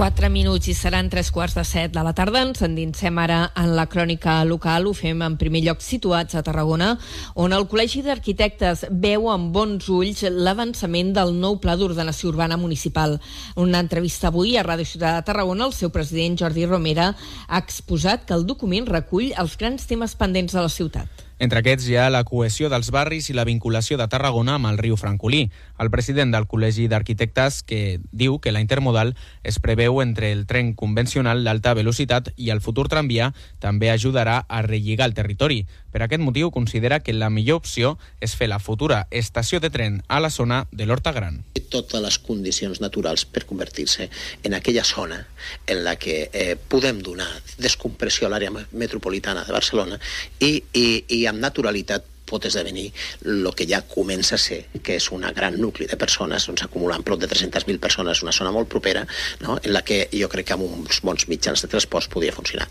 4 0.02 0.32
minuts 0.34 0.66
i 0.66 0.74
seran 0.74 1.12
tres 1.14 1.28
quarts 1.30 1.54
de 1.54 1.62
set 1.62 1.92
de 1.94 2.02
la 2.02 2.16
tarda. 2.18 2.40
Ens 2.42 2.64
endinsem 2.66 3.20
ara 3.22 3.52
en 3.54 3.76
la 3.78 3.84
crònica 3.86 4.40
local. 4.50 4.88
Ho 4.90 4.96
fem 4.98 5.22
en 5.22 5.36
primer 5.38 5.62
lloc 5.62 5.86
situats 5.86 6.34
a 6.34 6.42
Tarragona, 6.42 6.96
on 7.38 7.54
el 7.54 7.68
Col·legi 7.70 8.02
d'Arquitectes 8.02 8.88
veu 8.90 9.30
amb 9.30 9.54
bons 9.54 9.86
ulls 9.94 10.26
l'avançament 10.26 11.14
del 11.14 11.36
nou 11.38 11.60
Pla 11.62 11.78
d'Ordenació 11.78 12.34
Urbana 12.34 12.58
Municipal. 12.58 13.20
En 13.54 13.68
una 13.68 13.86
entrevista 13.86 14.34
avui 14.34 14.58
a 14.58 14.66
Ràdio 14.66 14.90
Ciutat 14.90 15.20
de 15.20 15.28
Tarragona, 15.30 15.70
el 15.70 15.78
seu 15.78 15.94
president 15.94 16.42
Jordi 16.42 16.66
Romera 16.66 17.12
ha 17.48 17.62
exposat 17.62 18.26
que 18.26 18.34
el 18.34 18.50
document 18.50 18.90
recull 18.90 19.36
els 19.38 19.54
grans 19.54 19.86
temes 19.86 20.18
pendents 20.18 20.58
de 20.58 20.66
la 20.66 20.78
ciutat. 20.82 21.28
Entre 21.42 21.58
aquests 21.58 21.88
hi 21.90 21.96
ha 21.98 22.12
la 22.14 22.20
cohesió 22.22 22.68
dels 22.70 22.92
barris 22.94 23.32
i 23.32 23.34
la 23.34 23.48
vinculació 23.48 23.96
de 23.98 24.06
Tarragona 24.06 24.60
amb 24.60 24.68
el 24.70 24.76
riu 24.78 24.94
Francolí. 24.94 25.48
El 25.82 25.90
president 25.90 26.30
del 26.30 26.46
Col·legi 26.46 26.84
d'Arquitectes 26.92 27.64
que 27.66 27.98
diu 28.14 28.36
que 28.38 28.52
la 28.54 28.62
intermodal 28.62 29.16
es 29.42 29.58
preveu 29.58 29.98
entre 30.04 30.30
el 30.32 30.44
tren 30.46 30.76
convencional 30.78 31.42
d'alta 31.44 31.74
velocitat 31.74 32.30
i 32.38 32.52
el 32.54 32.62
futur 32.62 32.86
tramvia 32.92 33.32
també 33.64 33.90
ajudarà 33.90 34.44
a 34.48 34.62
relligar 34.62 35.08
el 35.10 35.16
territori. 35.18 35.64
Per 35.92 36.04
aquest 36.06 36.22
motiu 36.22 36.52
considera 36.54 37.02
que 37.02 37.16
la 37.18 37.32
millor 37.34 37.64
opció 37.64 37.96
és 38.22 38.36
fer 38.38 38.52
la 38.52 38.62
futura 38.62 39.08
estació 39.10 39.60
de 39.60 39.72
tren 39.74 39.98
a 40.08 40.22
la 40.22 40.30
zona 40.30 40.68
de 40.72 40.86
l'Horta 40.86 41.16
Gran. 41.18 41.42
Totes 41.72 42.04
les 42.04 42.20
condicions 42.20 42.82
naturals 42.84 43.26
per 43.26 43.48
convertir-se 43.50 44.10
en 44.44 44.54
aquella 44.54 44.84
zona 44.86 45.18
en 45.66 45.84
la 45.84 45.96
que 45.96 46.28
eh, 46.30 46.56
podem 46.70 47.02
donar 47.02 47.30
descompressió 47.58 48.28
a 48.28 48.32
l'àrea 48.36 48.54
metropolitana 48.54 49.46
de 49.48 49.56
Barcelona 49.56 49.98
i, 50.40 50.62
i, 50.78 50.88
i 51.08 51.26
amb 51.32 51.42
naturalitat 51.42 52.11
pot 52.26 52.46
esdevenir 52.48 52.90
el 53.26 53.48
que 53.56 53.68
ja 53.70 53.82
comença 53.88 54.36
a 54.36 54.42
ser, 54.42 54.66
que 54.84 54.98
és 55.00 55.10
una 55.12 55.32
gran 55.36 55.60
nucli 55.62 55.88
de 55.90 56.00
persones, 56.00 56.48
doncs 56.48 56.66
acumulant 56.68 57.04
prop 57.04 57.20
de 57.22 57.30
300.000 57.32 57.80
persones, 57.80 58.24
una 58.24 58.36
zona 58.36 58.54
molt 58.56 58.70
propera, 58.70 59.06
no? 59.42 59.60
en 59.62 59.74
la 59.74 59.84
que 59.84 60.06
jo 60.14 60.30
crec 60.32 60.52
que 60.52 60.58
amb 60.58 60.68
uns 60.70 61.02
bons 61.04 61.28
mitjans 61.28 61.62
de 61.62 61.72
transport 61.72 62.10
podria 62.12 62.36
funcionar. 62.36 62.70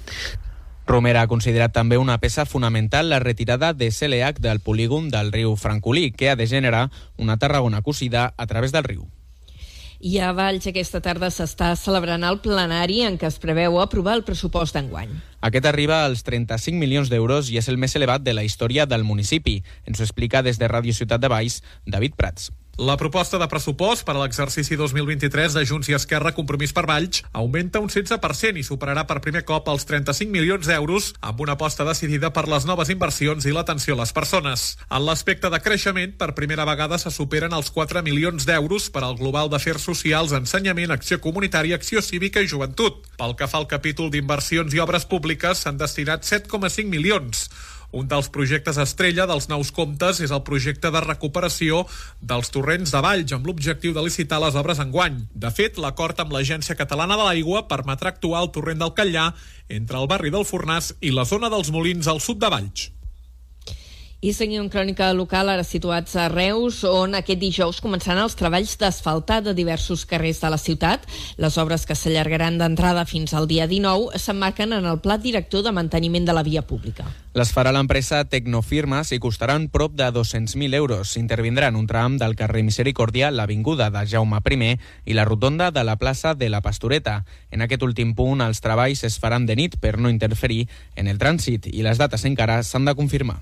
Romera 0.90 1.22
ha 1.22 1.30
considerat 1.30 1.70
també 1.70 2.00
una 2.00 2.18
peça 2.18 2.46
fonamental 2.48 3.12
la 3.12 3.20
retirada 3.22 3.72
de 3.74 3.92
CLH 3.94 4.40
del 4.42 4.58
polígon 4.58 5.08
del 5.12 5.30
riu 5.30 5.54
Francolí, 5.56 6.10
que 6.10 6.30
ha 6.30 6.36
de 6.36 6.48
generar 6.50 6.88
una 7.16 7.38
Tarragona 7.38 7.82
cosida 7.82 8.34
a 8.36 8.46
través 8.46 8.72
del 8.72 8.84
riu. 8.84 9.06
I 10.00 10.16
a 10.24 10.30
Valls 10.32 10.64
aquesta 10.64 11.02
tarda 11.04 11.28
s'està 11.28 11.74
celebrant 11.76 12.22
el 12.24 12.38
plenari 12.40 13.02
en 13.04 13.18
què 13.20 13.28
es 13.28 13.36
preveu 13.42 13.76
aprovar 13.82 14.14
el 14.16 14.24
pressupost 14.24 14.72
d'enguany. 14.72 15.12
Aquest 15.44 15.68
arriba 15.68 15.98
als 16.06 16.24
35 16.24 16.80
milions 16.80 17.12
d'euros 17.12 17.50
i 17.52 17.58
és 17.60 17.68
el 17.68 17.76
més 17.76 17.92
elevat 18.00 18.24
de 18.24 18.32
la 18.32 18.44
història 18.46 18.86
del 18.88 19.04
municipi. 19.04 19.58
Ens 19.84 20.00
ho 20.00 20.06
explica 20.08 20.40
des 20.40 20.56
de 20.56 20.72
Ràdio 20.72 20.96
Ciutat 20.96 21.20
de 21.20 21.28
Valls, 21.28 21.60
David 21.84 22.16
Prats. 22.16 22.48
La 22.80 22.96
proposta 22.96 23.36
de 23.36 23.44
pressupost 23.44 24.06
per 24.08 24.14
a 24.14 24.20
l'exercici 24.22 24.72
2023 24.80 25.52
de 25.52 25.66
Junts 25.68 25.90
i 25.90 25.94
Esquerra 25.98 26.30
Compromís 26.32 26.70
per 26.72 26.86
Valls 26.88 27.18
augmenta 27.36 27.82
un 27.84 27.90
16% 27.92 28.56
i 28.56 28.62
superarà 28.64 29.02
per 29.04 29.18
primer 29.20 29.42
cop 29.44 29.66
els 29.68 29.84
35 29.84 30.32
milions 30.32 30.64
d'euros 30.64 31.10
amb 31.20 31.42
una 31.44 31.58
aposta 31.58 31.84
decidida 31.84 32.30
per 32.32 32.46
les 32.48 32.64
noves 32.64 32.88
inversions 32.88 33.44
i 33.44 33.52
l'atenció 33.52 33.92
a 33.92 34.00
les 34.00 34.14
persones. 34.16 34.62
En 34.88 35.04
l'aspecte 35.04 35.50
de 35.52 35.60
creixement, 35.60 36.14
per 36.16 36.32
primera 36.38 36.64
vegada 36.64 36.96
se 36.96 37.12
superen 37.12 37.52
els 37.52 37.68
4 37.68 38.00
milions 38.06 38.48
d'euros 38.48 38.88
per 38.88 39.02
al 39.04 39.18
Global 39.18 39.52
d'Afers 39.52 39.84
Socials, 39.84 40.32
Ensenyament, 40.32 40.94
Acció 40.96 41.20
Comunitària, 41.20 41.76
Acció 41.76 42.00
Cívica 42.00 42.40
i 42.40 42.48
Joventut. 42.48 43.04
Pel 43.20 43.36
que 43.36 43.50
fa 43.50 43.60
al 43.60 43.68
capítol 43.68 44.08
d'inversions 44.08 44.72
i 44.72 44.80
obres 44.80 45.04
públiques, 45.04 45.66
s'han 45.66 45.76
destinat 45.76 46.24
7,5 46.24 46.88
milions. 46.88 47.44
Un 47.90 48.06
dels 48.10 48.28
projectes 48.30 48.78
estrella 48.78 49.26
dels 49.26 49.48
nous 49.50 49.72
comptes 49.74 50.20
és 50.22 50.30
el 50.30 50.44
projecte 50.46 50.92
de 50.94 51.02
recuperació 51.02 51.82
dels 52.22 52.52
torrents 52.54 52.94
de 52.94 53.00
Valls 53.02 53.34
amb 53.34 53.50
l'objectiu 53.50 53.96
de 53.96 54.04
licitar 54.06 54.38
les 54.44 54.58
obres 54.60 54.78
enguany. 54.78 55.18
De 55.34 55.50
fet, 55.50 55.80
l'acord 55.82 56.22
amb 56.22 56.30
l'Agència 56.36 56.78
Catalana 56.78 57.18
de 57.18 57.26
l'Aigua 57.26 57.66
permetrà 57.72 58.14
actuar 58.14 58.44
al 58.44 58.52
torrent 58.54 58.78
del 58.78 58.94
Catllà 58.94 59.32
entre 59.68 59.98
el 59.98 60.08
barri 60.10 60.30
del 60.30 60.46
Fornàs 60.46 60.94
i 61.00 61.10
la 61.10 61.26
zona 61.26 61.50
dels 61.50 61.74
Molins 61.74 62.06
al 62.06 62.22
sud 62.22 62.38
de 62.38 62.54
Valls. 62.54 62.90
I 64.20 64.34
seguim 64.36 64.66
crònica 64.68 65.06
local, 65.16 65.48
ara 65.48 65.62
situats 65.64 66.12
a 66.20 66.26
Reus, 66.28 66.82
on 66.84 67.14
aquest 67.16 67.40
dijous 67.40 67.78
començaran 67.80 68.20
els 68.20 68.34
treballs 68.36 68.74
d'asfaltar 68.76 69.38
de 69.46 69.54
diversos 69.56 70.02
carrers 70.04 70.42
de 70.42 70.48
la 70.52 70.58
ciutat. 70.60 71.06
Les 71.40 71.54
obres 71.56 71.86
que 71.88 71.94
s'allargaran 71.96 72.58
d'entrada 72.60 73.06
fins 73.08 73.32
al 73.32 73.46
dia 73.48 73.64
19 73.64 74.18
s'emmarquen 74.20 74.74
en 74.76 74.84
el 74.90 74.98
Pla 75.00 75.16
Director 75.16 75.62
de 75.64 75.72
Manteniment 75.72 76.26
de 76.28 76.34
la 76.36 76.42
Via 76.44 76.60
Pública. 76.60 77.06
Les 77.32 77.48
farà 77.56 77.72
l'empresa 77.72 78.18
Tecnofirmes 78.28 79.14
i 79.16 79.18
costaran 79.24 79.70
prop 79.72 79.94
de 79.96 80.10
200.000 80.12 80.76
euros. 80.76 81.16
Intervindran 81.16 81.78
un 81.80 81.86
tram 81.88 82.18
del 82.20 82.36
carrer 82.36 82.60
Misericòrdia, 82.66 83.30
l'Avinguda 83.32 83.88
de 83.88 84.04
Jaume 84.04 84.42
I 84.44 84.76
i 85.06 85.16
la 85.16 85.24
rotonda 85.24 85.70
de 85.70 85.82
la 85.82 85.96
plaça 85.96 86.34
de 86.34 86.50
la 86.50 86.60
Pastoreta. 86.60 87.24
En 87.50 87.62
aquest 87.62 87.82
últim 87.82 88.12
punt, 88.14 88.42
els 88.42 88.60
treballs 88.60 89.02
es 89.02 89.16
faran 89.18 89.46
de 89.46 89.56
nit 89.56 89.78
per 89.80 89.96
no 89.96 90.10
interferir 90.10 90.68
en 90.94 91.08
el 91.08 91.16
trànsit 91.16 91.72
i 91.72 91.80
les 91.80 91.96
dates 91.96 92.26
encara 92.28 92.62
s'han 92.62 92.84
de 92.84 92.94
confirmar. 92.94 93.40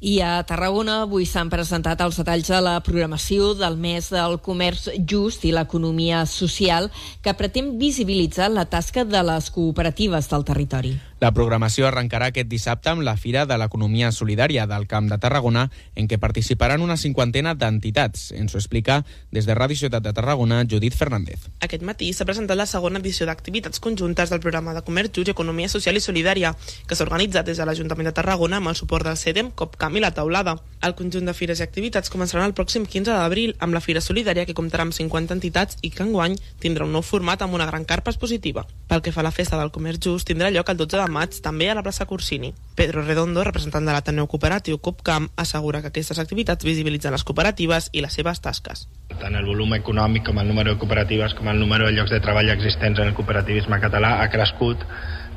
I 0.00 0.18
a 0.20 0.42
Tarragona 0.44 0.98
avui 1.06 1.24
s'han 1.24 1.48
presentat 1.48 2.02
els 2.04 2.18
detalls 2.20 2.50
de 2.52 2.58
la 2.60 2.74
programació 2.84 3.54
del 3.56 3.78
mes 3.80 4.10
del 4.12 4.36
comerç 4.44 4.90
just 5.08 5.46
i 5.48 5.54
l'economia 5.56 6.26
social 6.28 6.90
que 7.24 7.32
pretén 7.32 7.78
visibilitzar 7.80 8.50
la 8.52 8.66
tasca 8.68 9.06
de 9.08 9.22
les 9.24 9.48
cooperatives 9.50 10.28
del 10.28 10.44
territori. 10.44 10.92
La 11.16 11.30
programació 11.32 11.86
arrencarà 11.88 12.26
aquest 12.28 12.48
dissabte 12.50 12.90
amb 12.92 13.00
la 13.00 13.14
Fira 13.16 13.46
de 13.48 13.56
l'Economia 13.56 14.10
Solidària 14.12 14.66
del 14.68 14.84
Camp 14.86 15.06
de 15.08 15.16
Tarragona, 15.16 15.62
en 15.96 16.10
què 16.10 16.18
participaran 16.20 16.82
una 16.84 16.98
cinquantena 17.00 17.54
d'entitats. 17.56 18.26
Ens 18.36 18.52
ho 18.52 18.58
explica 18.60 18.98
des 19.32 19.48
de 19.48 19.56
Ràdio 19.56 19.80
Ciutat 19.80 20.04
de 20.04 20.12
Tarragona, 20.12 20.58
Judit 20.68 20.92
Fernández. 20.92 21.46
Aquest 21.64 21.86
matí 21.88 22.10
s'ha 22.12 22.26
presentat 22.28 22.60
la 22.60 22.66
segona 22.68 23.00
edició 23.00 23.24
d'activitats 23.24 23.80
conjuntes 23.80 24.28
del 24.28 24.42
programa 24.44 24.74
de 24.76 24.82
Comerç 24.84 25.22
i 25.22 25.30
Economia 25.32 25.70
Social 25.72 25.96
i 25.96 26.02
Solidària, 26.04 26.52
que 26.86 26.94
s'ha 26.94 27.08
organitzat 27.08 27.48
des 27.48 27.56
de 27.56 27.64
l'Ajuntament 27.64 28.10
de 28.10 28.12
Tarragona 28.12 28.60
amb 28.60 28.68
el 28.68 28.76
suport 28.76 29.08
del 29.08 29.16
CEDEM, 29.16 29.54
COPCAM 29.56 29.96
i 29.96 30.04
la 30.04 30.12
Taulada. 30.12 30.58
El 30.84 30.94
conjunt 31.00 31.24
de 31.24 31.32
fires 31.32 31.64
i 31.64 31.64
activitats 31.64 32.12
començaran 32.12 32.44
el 32.44 32.52
pròxim 32.52 32.84
15 32.84 33.16
d'abril 33.16 33.56
amb 33.64 33.72
la 33.72 33.80
Fira 33.80 34.04
Solidària, 34.04 34.44
que 34.44 34.54
comptarà 34.54 34.84
amb 34.84 34.92
50 34.92 35.32
entitats 35.32 35.80
i 35.80 35.88
que 35.88 36.04
enguany 36.04 36.36
tindrà 36.60 36.84
un 36.84 36.92
nou 36.92 37.00
format 37.00 37.40
amb 37.40 37.56
una 37.56 37.64
gran 37.72 37.88
carpa 37.88 38.12
expositiva. 38.12 38.68
Pel 38.86 39.00
que 39.00 39.16
fa 39.16 39.24
a 39.24 39.28
la 39.30 39.32
festa 39.32 39.56
del 39.56 39.72
comerç 39.72 40.04
just, 40.04 40.28
tindrà 40.28 40.52
lloc 40.52 40.68
el 40.68 40.76
12 40.76 40.96
de 41.00 41.05
maig 41.12 41.36
també 41.42 41.70
a 41.70 41.74
la 41.78 41.82
plaça 41.86 42.06
Corsini. 42.06 42.52
Pedro 42.76 43.02
Redondo, 43.04 43.44
representant 43.44 43.86
de 43.86 43.94
l'Ateneu 43.94 44.26
Cooperatiu 44.28 44.78
COPCAM, 44.78 45.30
assegura 45.36 45.80
que 45.82 45.90
aquestes 45.92 46.20
activitats 46.22 46.64
visibilitzen 46.64 47.14
les 47.14 47.24
cooperatives 47.24 47.90
i 47.92 48.04
les 48.04 48.16
seves 48.18 48.42
tasques. 48.44 48.86
Tant 49.20 49.36
el 49.38 49.48
volum 49.48 49.72
econòmic 49.78 50.26
com 50.28 50.42
el 50.42 50.48
número 50.48 50.74
de 50.74 50.80
cooperatives 50.80 51.34
com 51.38 51.48
el 51.48 51.60
número 51.60 51.86
de 51.86 51.96
llocs 51.96 52.12
de 52.12 52.20
treball 52.20 52.52
existents 52.52 53.00
en 53.00 53.12
el 53.12 53.16
cooperativisme 53.16 53.80
català 53.80 54.18
ha 54.22 54.28
crescut, 54.32 54.82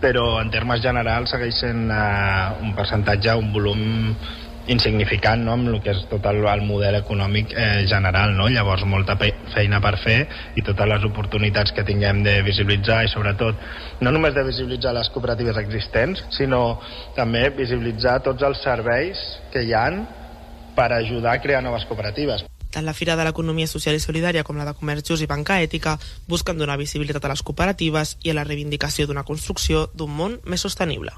però 0.03 0.41
en 0.41 0.51
termes 0.51 0.83
generals 0.83 1.31
segueix 1.31 1.59
sent 1.63 1.87
uh, 1.91 2.59
un 2.63 2.75
percentatge, 2.75 3.35
un 3.35 3.51
volum 3.55 3.81
insignificant 4.73 5.43
no? 5.45 5.55
amb 5.57 5.71
el 5.71 5.79
que 5.83 5.93
és 5.95 6.03
tot 6.11 6.25
el, 6.29 6.43
el 6.47 6.63
model 6.67 6.99
econòmic 6.99 7.53
eh, 7.53 7.85
general. 7.89 8.35
No? 8.37 8.49
Llavors, 8.53 8.85
molta 8.89 9.17
feina 9.53 9.81
per 9.83 9.95
fer 10.03 10.19
i 10.59 10.65
totes 10.65 10.91
les 10.91 11.07
oportunitats 11.09 11.73
que 11.75 11.85
tinguem 11.87 12.21
de 12.25 12.39
visibilitzar 12.45 13.01
i 13.05 13.11
sobretot 13.11 13.59
no 14.05 14.13
només 14.15 14.35
de 14.37 14.45
visibilitzar 14.47 14.93
les 14.95 15.09
cooperatives 15.13 15.57
existents, 15.61 16.23
sinó 16.35 16.79
també 17.17 17.49
visibilitzar 17.57 18.19
tots 18.25 18.45
els 18.45 18.61
serveis 18.63 19.19
que 19.53 19.65
hi 19.65 19.75
han 19.75 20.05
per 20.77 20.91
ajudar 20.93 21.35
a 21.35 21.41
crear 21.43 21.63
noves 21.65 21.85
cooperatives. 21.89 22.45
Tant 22.69 22.85
la 22.85 22.93
Fira 22.93 23.15
de 23.17 23.25
l'Economia 23.25 23.67
Social 23.67 23.97
i 23.97 24.03
Solidària 24.03 24.43
com 24.45 24.59
la 24.59 24.67
de 24.67 24.75
Comerç 24.77 25.09
Just 25.09 25.25
i 25.25 25.29
Banca 25.29 25.57
Ètica 25.63 25.95
busquen 26.29 26.59
donar 26.61 26.77
visibilitat 26.77 27.25
a 27.25 27.33
les 27.33 27.41
cooperatives 27.41 28.19
i 28.21 28.29
a 28.29 28.37
la 28.37 28.45
reivindicació 28.45 29.09
d'una 29.09 29.25
construcció 29.25 29.87
d'un 29.97 30.13
món 30.13 30.37
més 30.45 30.61
sostenible. 30.61 31.15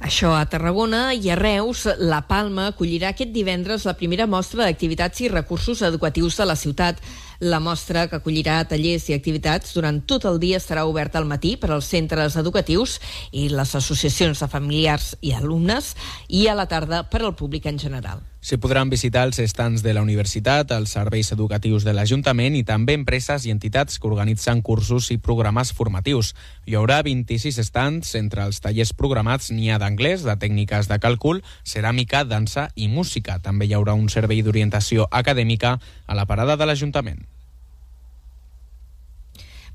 Això 0.00 0.30
a 0.32 0.46
Tarragona 0.48 1.10
i 1.12 1.28
a 1.28 1.34
Reus, 1.36 1.82
La 2.00 2.22
Palma 2.24 2.70
acollirà 2.70 3.10
aquest 3.12 3.34
divendres 3.34 3.82
la 3.84 3.92
primera 3.98 4.24
mostra 4.24 4.64
d'activitats 4.64 5.20
i 5.20 5.28
recursos 5.28 5.82
educatius 5.84 6.38
de 6.40 6.46
la 6.48 6.56
ciutat. 6.56 7.02
La 7.40 7.56
mostra, 7.58 8.02
que 8.04 8.18
acollirà 8.18 8.58
tallers 8.68 9.06
i 9.08 9.14
activitats 9.16 9.72
durant 9.72 10.02
tot 10.04 10.26
el 10.28 10.36
dia, 10.42 10.58
estarà 10.60 10.82
oberta 10.84 11.16
al 11.16 11.24
matí 11.24 11.54
per 11.56 11.70
als 11.72 11.86
centres 11.88 12.36
educatius 12.36 12.98
i 13.32 13.46
les 13.48 13.72
associacions 13.78 14.42
de 14.44 14.48
familiars 14.52 15.14
i 15.24 15.32
alumnes 15.32 15.94
i 16.28 16.44
a 16.52 16.56
la 16.58 16.68
tarda 16.68 17.06
per 17.08 17.22
al 17.24 17.32
públic 17.38 17.64
en 17.64 17.80
general. 17.80 18.20
S'hi 18.44 18.58
podran 18.60 18.92
visitar 18.92 19.22
els 19.24 19.40
estants 19.40 19.80
de 19.84 19.94
la 19.96 20.02
universitat, 20.04 20.70
els 20.76 20.92
serveis 20.96 21.32
educatius 21.32 21.84
de 21.88 21.96
l'Ajuntament 21.96 22.58
i 22.60 22.62
també 22.64 22.98
empreses 22.98 23.48
i 23.48 23.54
entitats 23.56 23.96
que 23.96 24.08
organitzen 24.08 24.60
cursos 24.60 25.08
i 25.12 25.16
programes 25.16 25.72
formatius. 25.72 26.34
Hi 26.68 26.76
haurà 26.76 27.00
26 27.08 27.56
estants, 27.64 28.14
entre 28.20 28.44
els 28.44 28.60
tallers 28.60 28.92
programats 28.92 29.48
n'hi 29.48 29.72
ha 29.72 29.80
d'anglès, 29.80 30.28
de 30.28 30.36
tècniques 30.36 30.92
de 30.92 31.00
càlcul, 31.00 31.40
ceràmica, 31.64 32.24
dansa 32.28 32.68
i 32.76 32.92
música. 32.92 33.40
També 33.40 33.64
hi 33.64 33.76
haurà 33.80 33.96
un 33.96 34.12
servei 34.12 34.44
d'orientació 34.44 35.08
acadèmica 35.08 35.78
a 36.06 36.16
la 36.16 36.28
parada 36.28 36.60
de 36.60 36.68
l'Ajuntament. 36.68 37.29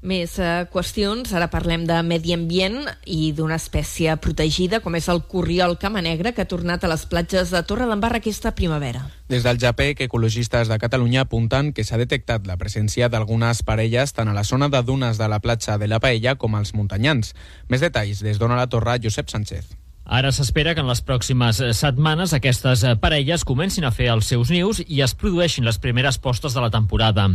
Més 0.05 0.35
eh, 0.38 0.67
qüestions. 0.69 1.31
Ara 1.33 1.47
parlem 1.50 1.88
de 1.89 1.97
medi 2.05 2.35
ambient 2.35 2.83
i 3.09 3.31
d'una 3.33 3.57
espècie 3.57 4.13
protegida, 4.21 4.79
com 4.83 4.93
és 4.97 5.07
el 5.09 5.24
corriol 5.31 5.79
camanegra, 5.81 6.35
que 6.35 6.45
ha 6.45 6.50
tornat 6.50 6.85
a 6.85 6.91
les 6.91 7.07
platges 7.09 7.53
de 7.53 7.62
Torre 7.65 7.88
d'Embarra 7.89 8.21
aquesta 8.21 8.53
primavera. 8.53 9.01
Des 9.29 9.41
del 9.45 9.57
JAPEC, 9.62 10.03
ecologistes 10.05 10.69
de 10.69 10.77
Catalunya 10.81 11.24
apunten 11.25 11.71
que 11.74 11.83
s'ha 11.83 11.97
detectat 11.97 12.45
la 12.45 12.59
presència 12.62 13.09
d'algunes 13.09 13.63
parelles 13.65 14.13
tant 14.13 14.29
a 14.29 14.35
la 14.38 14.45
zona 14.45 14.69
de 14.69 14.83
dunes 14.85 15.17
de 15.17 15.31
la 15.31 15.41
platja 15.41 15.79
de 15.81 15.89
la 15.89 16.00
Paella 16.00 16.35
com 16.38 16.53
als 16.53 16.75
muntanyans. 16.77 17.33
Més 17.67 17.81
detalls 17.81 18.21
des 18.21 18.38
d'Ona 18.38 18.62
la 18.62 18.69
Torre, 18.69 19.00
Josep 19.01 19.33
Sánchez. 19.33 19.74
Ara 20.05 20.29
s'espera 20.29 20.75
que 20.77 20.83
en 20.85 20.88
les 20.88 21.01
pròximes 21.01 21.57
setmanes 21.74 22.35
aquestes 22.38 22.83
parelles 23.01 23.41
comencin 23.43 23.88
a 23.88 23.91
fer 23.91 24.12
els 24.13 24.27
seus 24.29 24.51
nius 24.53 24.83
i 24.85 25.01
es 25.01 25.15
produeixin 25.17 25.65
les 25.65 25.79
primeres 25.81 26.19
postes 26.21 26.53
de 26.53 26.62
la 26.62 26.69
temporada. 26.69 27.25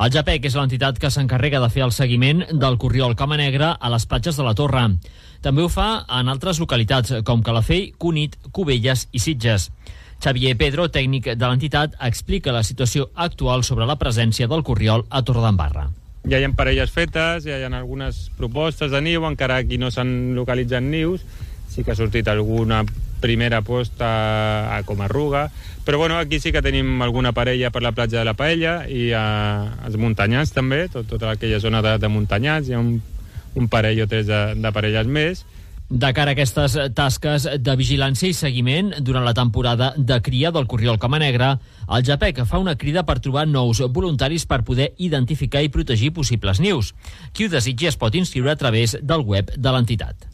El 0.00 0.12
JAPEC 0.14 0.48
és 0.48 0.56
l'entitat 0.56 0.96
que 0.98 1.10
s'encarrega 1.12 1.60
de 1.60 1.68
fer 1.68 1.84
el 1.84 1.92
seguiment 1.92 2.40
del 2.52 2.78
corriol 2.80 3.16
cama 3.20 3.36
negra 3.36 3.74
a 3.76 3.90
les 3.92 4.08
platges 4.08 4.40
de 4.40 4.46
la 4.46 4.54
Torre. 4.56 4.86
També 5.44 5.62
ho 5.62 5.68
fa 5.68 6.06
en 6.08 6.32
altres 6.32 6.58
localitats, 6.58 7.12
com 7.22 7.42
Calafell, 7.44 7.92
Cunit, 8.00 8.38
Cubelles 8.50 9.08
i 9.12 9.20
Sitges. 9.20 9.68
Xavier 10.24 10.56
Pedro, 10.56 10.88
tècnic 10.88 11.34
de 11.36 11.44
l'entitat, 11.44 11.98
explica 12.00 12.54
la 12.54 12.64
situació 12.64 13.10
actual 13.14 13.62
sobre 13.62 13.84
la 13.84 13.98
presència 14.00 14.48
del 14.48 14.64
corriol 14.64 15.04
a 15.10 15.20
Torredembarra. 15.20 15.90
Ja 16.26 16.40
hi 16.40 16.46
ha 16.48 16.54
parelles 16.56 16.90
fetes, 16.90 17.44
ja 17.44 17.60
hi 17.60 17.66
ha 17.68 17.70
algunes 17.76 18.30
propostes 18.38 18.90
de 18.90 19.02
niu, 19.04 19.28
encara 19.28 19.60
aquí 19.60 19.76
no 19.78 19.92
s'han 19.92 20.32
localitzat 20.34 20.82
nius, 20.82 21.22
sí 21.76 21.84
que 21.84 21.92
ha 21.92 21.98
sortit 21.98 22.28
alguna 22.32 22.80
primera 23.20 23.60
posta 23.60 24.76
a 24.76 24.82
Comarruga, 24.88 25.50
però 25.84 25.98
bueno, 25.98 26.16
aquí 26.18 26.40
sí 26.40 26.52
que 26.52 26.62
tenim 26.64 27.02
alguna 27.04 27.32
parella 27.36 27.70
per 27.70 27.82
la 27.84 27.92
platja 27.92 28.18
de 28.18 28.24
la 28.24 28.34
Paella 28.34 28.78
i 28.88 29.10
a, 29.12 29.76
als 29.84 30.00
muntanyans 30.00 30.56
també, 30.56 30.86
tot, 30.88 31.06
tota 31.06 31.34
aquella 31.36 31.60
zona 31.60 31.82
de, 31.84 31.98
de 32.00 32.08
muntanyans, 32.08 32.68
hi 32.68 32.74
ha 32.74 32.80
un, 32.80 32.96
un 33.54 33.68
parell 33.68 34.00
o 34.02 34.08
tres 34.08 34.26
de, 34.26 34.40
de 34.56 34.72
parelles 34.72 35.06
més, 35.06 35.44
de 35.88 36.08
cara 36.10 36.32
a 36.32 36.34
aquestes 36.34 36.74
tasques 36.98 37.44
de 37.62 37.74
vigilància 37.78 38.26
i 38.26 38.34
seguiment 38.34 38.90
durant 39.06 39.22
la 39.22 39.36
temporada 39.38 39.92
de 39.96 40.18
cria 40.18 40.50
del 40.50 40.66
Corriol 40.66 40.98
Cama 40.98 41.20
Negra, 41.22 41.52
el 41.86 42.02
JAPEC 42.02 42.42
fa 42.42 42.58
una 42.58 42.74
crida 42.74 43.04
per 43.06 43.20
trobar 43.22 43.46
nous 43.46 43.84
voluntaris 43.94 44.48
per 44.50 44.64
poder 44.66 44.94
identificar 44.98 45.62
i 45.62 45.70
protegir 45.70 46.10
possibles 46.16 46.58
nius. 46.58 46.90
Qui 47.32 47.46
ho 47.46 47.52
desitgi 47.52 47.86
es 47.86 48.00
pot 48.00 48.18
inscriure 48.18 48.50
a 48.50 48.58
través 48.58 48.98
del 48.98 49.22
web 49.22 49.54
de 49.54 49.76
l'entitat. 49.76 50.26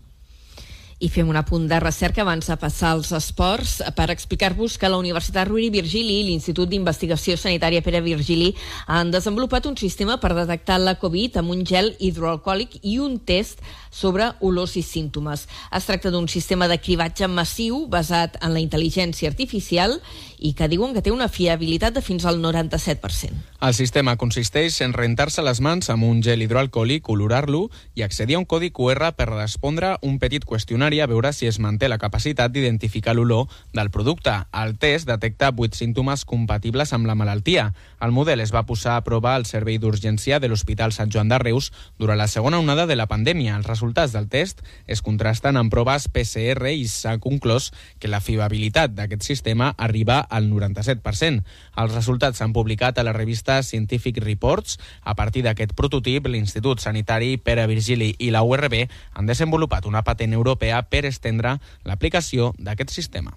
I 1.03 1.09
fem 1.11 1.27
un 1.27 1.35
apunt 1.35 1.65
de 1.67 1.81
recerca 1.83 2.23
abans 2.23 2.47
de 2.47 2.55
passar 2.63 2.93
als 2.95 3.09
esports 3.17 3.81
per 3.97 4.07
explicar-vos 4.13 4.77
que 4.79 4.87
la 4.87 5.01
Universitat 5.01 5.49
Rovira 5.49 5.67
i 5.67 5.75
Virgili 5.75 6.21
i 6.21 6.27
l'Institut 6.29 6.71
d'Investigació 6.71 7.35
Sanitària 7.35 7.83
Pere 7.83 7.99
Virgili 8.05 8.53
han 8.87 9.11
desenvolupat 9.11 9.67
un 9.67 9.75
sistema 9.77 10.21
per 10.23 10.31
detectar 10.37 10.79
la 10.79 10.95
Covid 11.03 11.41
amb 11.43 11.51
un 11.57 11.65
gel 11.67 11.97
hidroalcohòlic 11.99 12.79
i 12.87 13.01
un 13.03 13.19
test 13.19 13.65
sobre 13.91 14.31
olors 14.41 14.77
i 14.79 14.83
símptomes. 14.83 15.49
Es 15.75 15.87
tracta 15.91 16.11
d'un 16.15 16.29
sistema 16.29 16.69
de 16.71 16.79
cribatge 16.79 17.27
massiu 17.29 17.89
basat 17.91 18.39
en 18.41 18.55
la 18.55 18.63
intel·ligència 18.63 19.29
artificial 19.29 19.99
i 20.43 20.55
que 20.59 20.67
diuen 20.69 20.95
que 20.95 21.03
té 21.03 21.13
una 21.15 21.29
fiabilitat 21.31 21.95
de 21.95 22.03
fins 22.03 22.25
al 22.27 22.41
97%. 22.43 23.43
El 23.63 23.75
sistema 23.79 24.17
consisteix 24.19 24.81
en 24.83 24.95
rentar-se 24.97 25.43
les 25.43 25.61
mans 25.63 25.91
amb 25.93 26.07
un 26.09 26.23
gel 26.25 26.43
hidroalcohòlic, 26.43 27.09
olorar-lo 27.11 27.69
i 27.95 28.03
accedir 28.03 28.35
a 28.35 28.41
un 28.43 28.47
codi 28.49 28.73
QR 28.75 29.13
per 29.15 29.29
respondre 29.31 29.95
un 30.03 30.19
petit 30.19 30.47
qüestionari 30.49 30.92
a 31.01 31.07
veure 31.07 31.33
si 31.33 31.47
es 31.47 31.59
manté 31.59 31.89
la 31.89 31.99
capacitat 31.99 32.53
d'identificar 32.53 33.15
l'olor 33.17 33.49
del 33.73 33.91
producte. 33.91 34.35
El 34.53 34.77
test 34.79 35.09
detecta 35.09 35.53
8 35.57 35.79
símptomes 35.79 36.25
compatibles 36.25 36.93
amb 36.93 37.07
la 37.07 37.15
malaltia. 37.15 37.73
El 38.01 38.13
model 38.13 38.41
es 38.41 38.53
va 38.53 38.67
posar 38.67 38.97
a 38.97 39.05
prova 39.07 39.35
al 39.35 39.47
servei 39.47 39.79
d'urgència 39.79 40.41
de 40.41 40.49
l'Hospital 40.49 40.93
Sant 40.93 41.11
Joan 41.15 41.31
de 41.33 41.39
Reus 41.39 41.73
durant 41.99 42.19
la 42.19 42.29
segona 42.29 42.59
onada 42.59 42.87
de 42.87 42.97
la 42.97 43.07
pandèmia. 43.07 43.57
Els 43.57 43.67
resultats 43.67 44.13
del 44.13 44.29
test 44.29 44.61
es 44.87 45.03
contrasten 45.03 45.57
amb 45.57 45.73
proves 45.73 46.09
PCR 46.13 46.75
i 46.75 46.85
s'ha 46.91 47.17
conclòs 47.23 47.71
que 47.99 48.11
la 48.13 48.21
fiabilitat 48.21 48.93
d'aquest 48.99 49.23
sistema 49.23 49.73
arriba 49.79 50.21
al 50.21 50.51
97%. 50.51 51.43
Els 51.77 51.95
resultats 51.95 52.43
s'han 52.43 52.53
publicat 52.53 52.99
a 52.99 53.07
la 53.07 53.15
revista 53.17 53.63
Scientific 53.63 54.19
Reports. 54.19 54.79
A 55.03 55.15
partir 55.15 55.47
d'aquest 55.47 55.73
prototip, 55.79 56.27
l'Institut 56.27 56.81
Sanitari 56.83 57.37
Pere 57.39 57.67
Virgili 57.71 58.13
i 58.19 58.31
la 58.35 58.43
URB 58.43 58.83
han 59.15 59.27
desenvolupat 59.27 59.87
una 59.87 60.03
patent 60.03 60.33
europea 60.33 60.82
per 60.89 61.05
estendre 61.07 61.59
l'aplicació 61.85 62.53
d'aquest 62.59 62.91
sistema. 62.91 63.35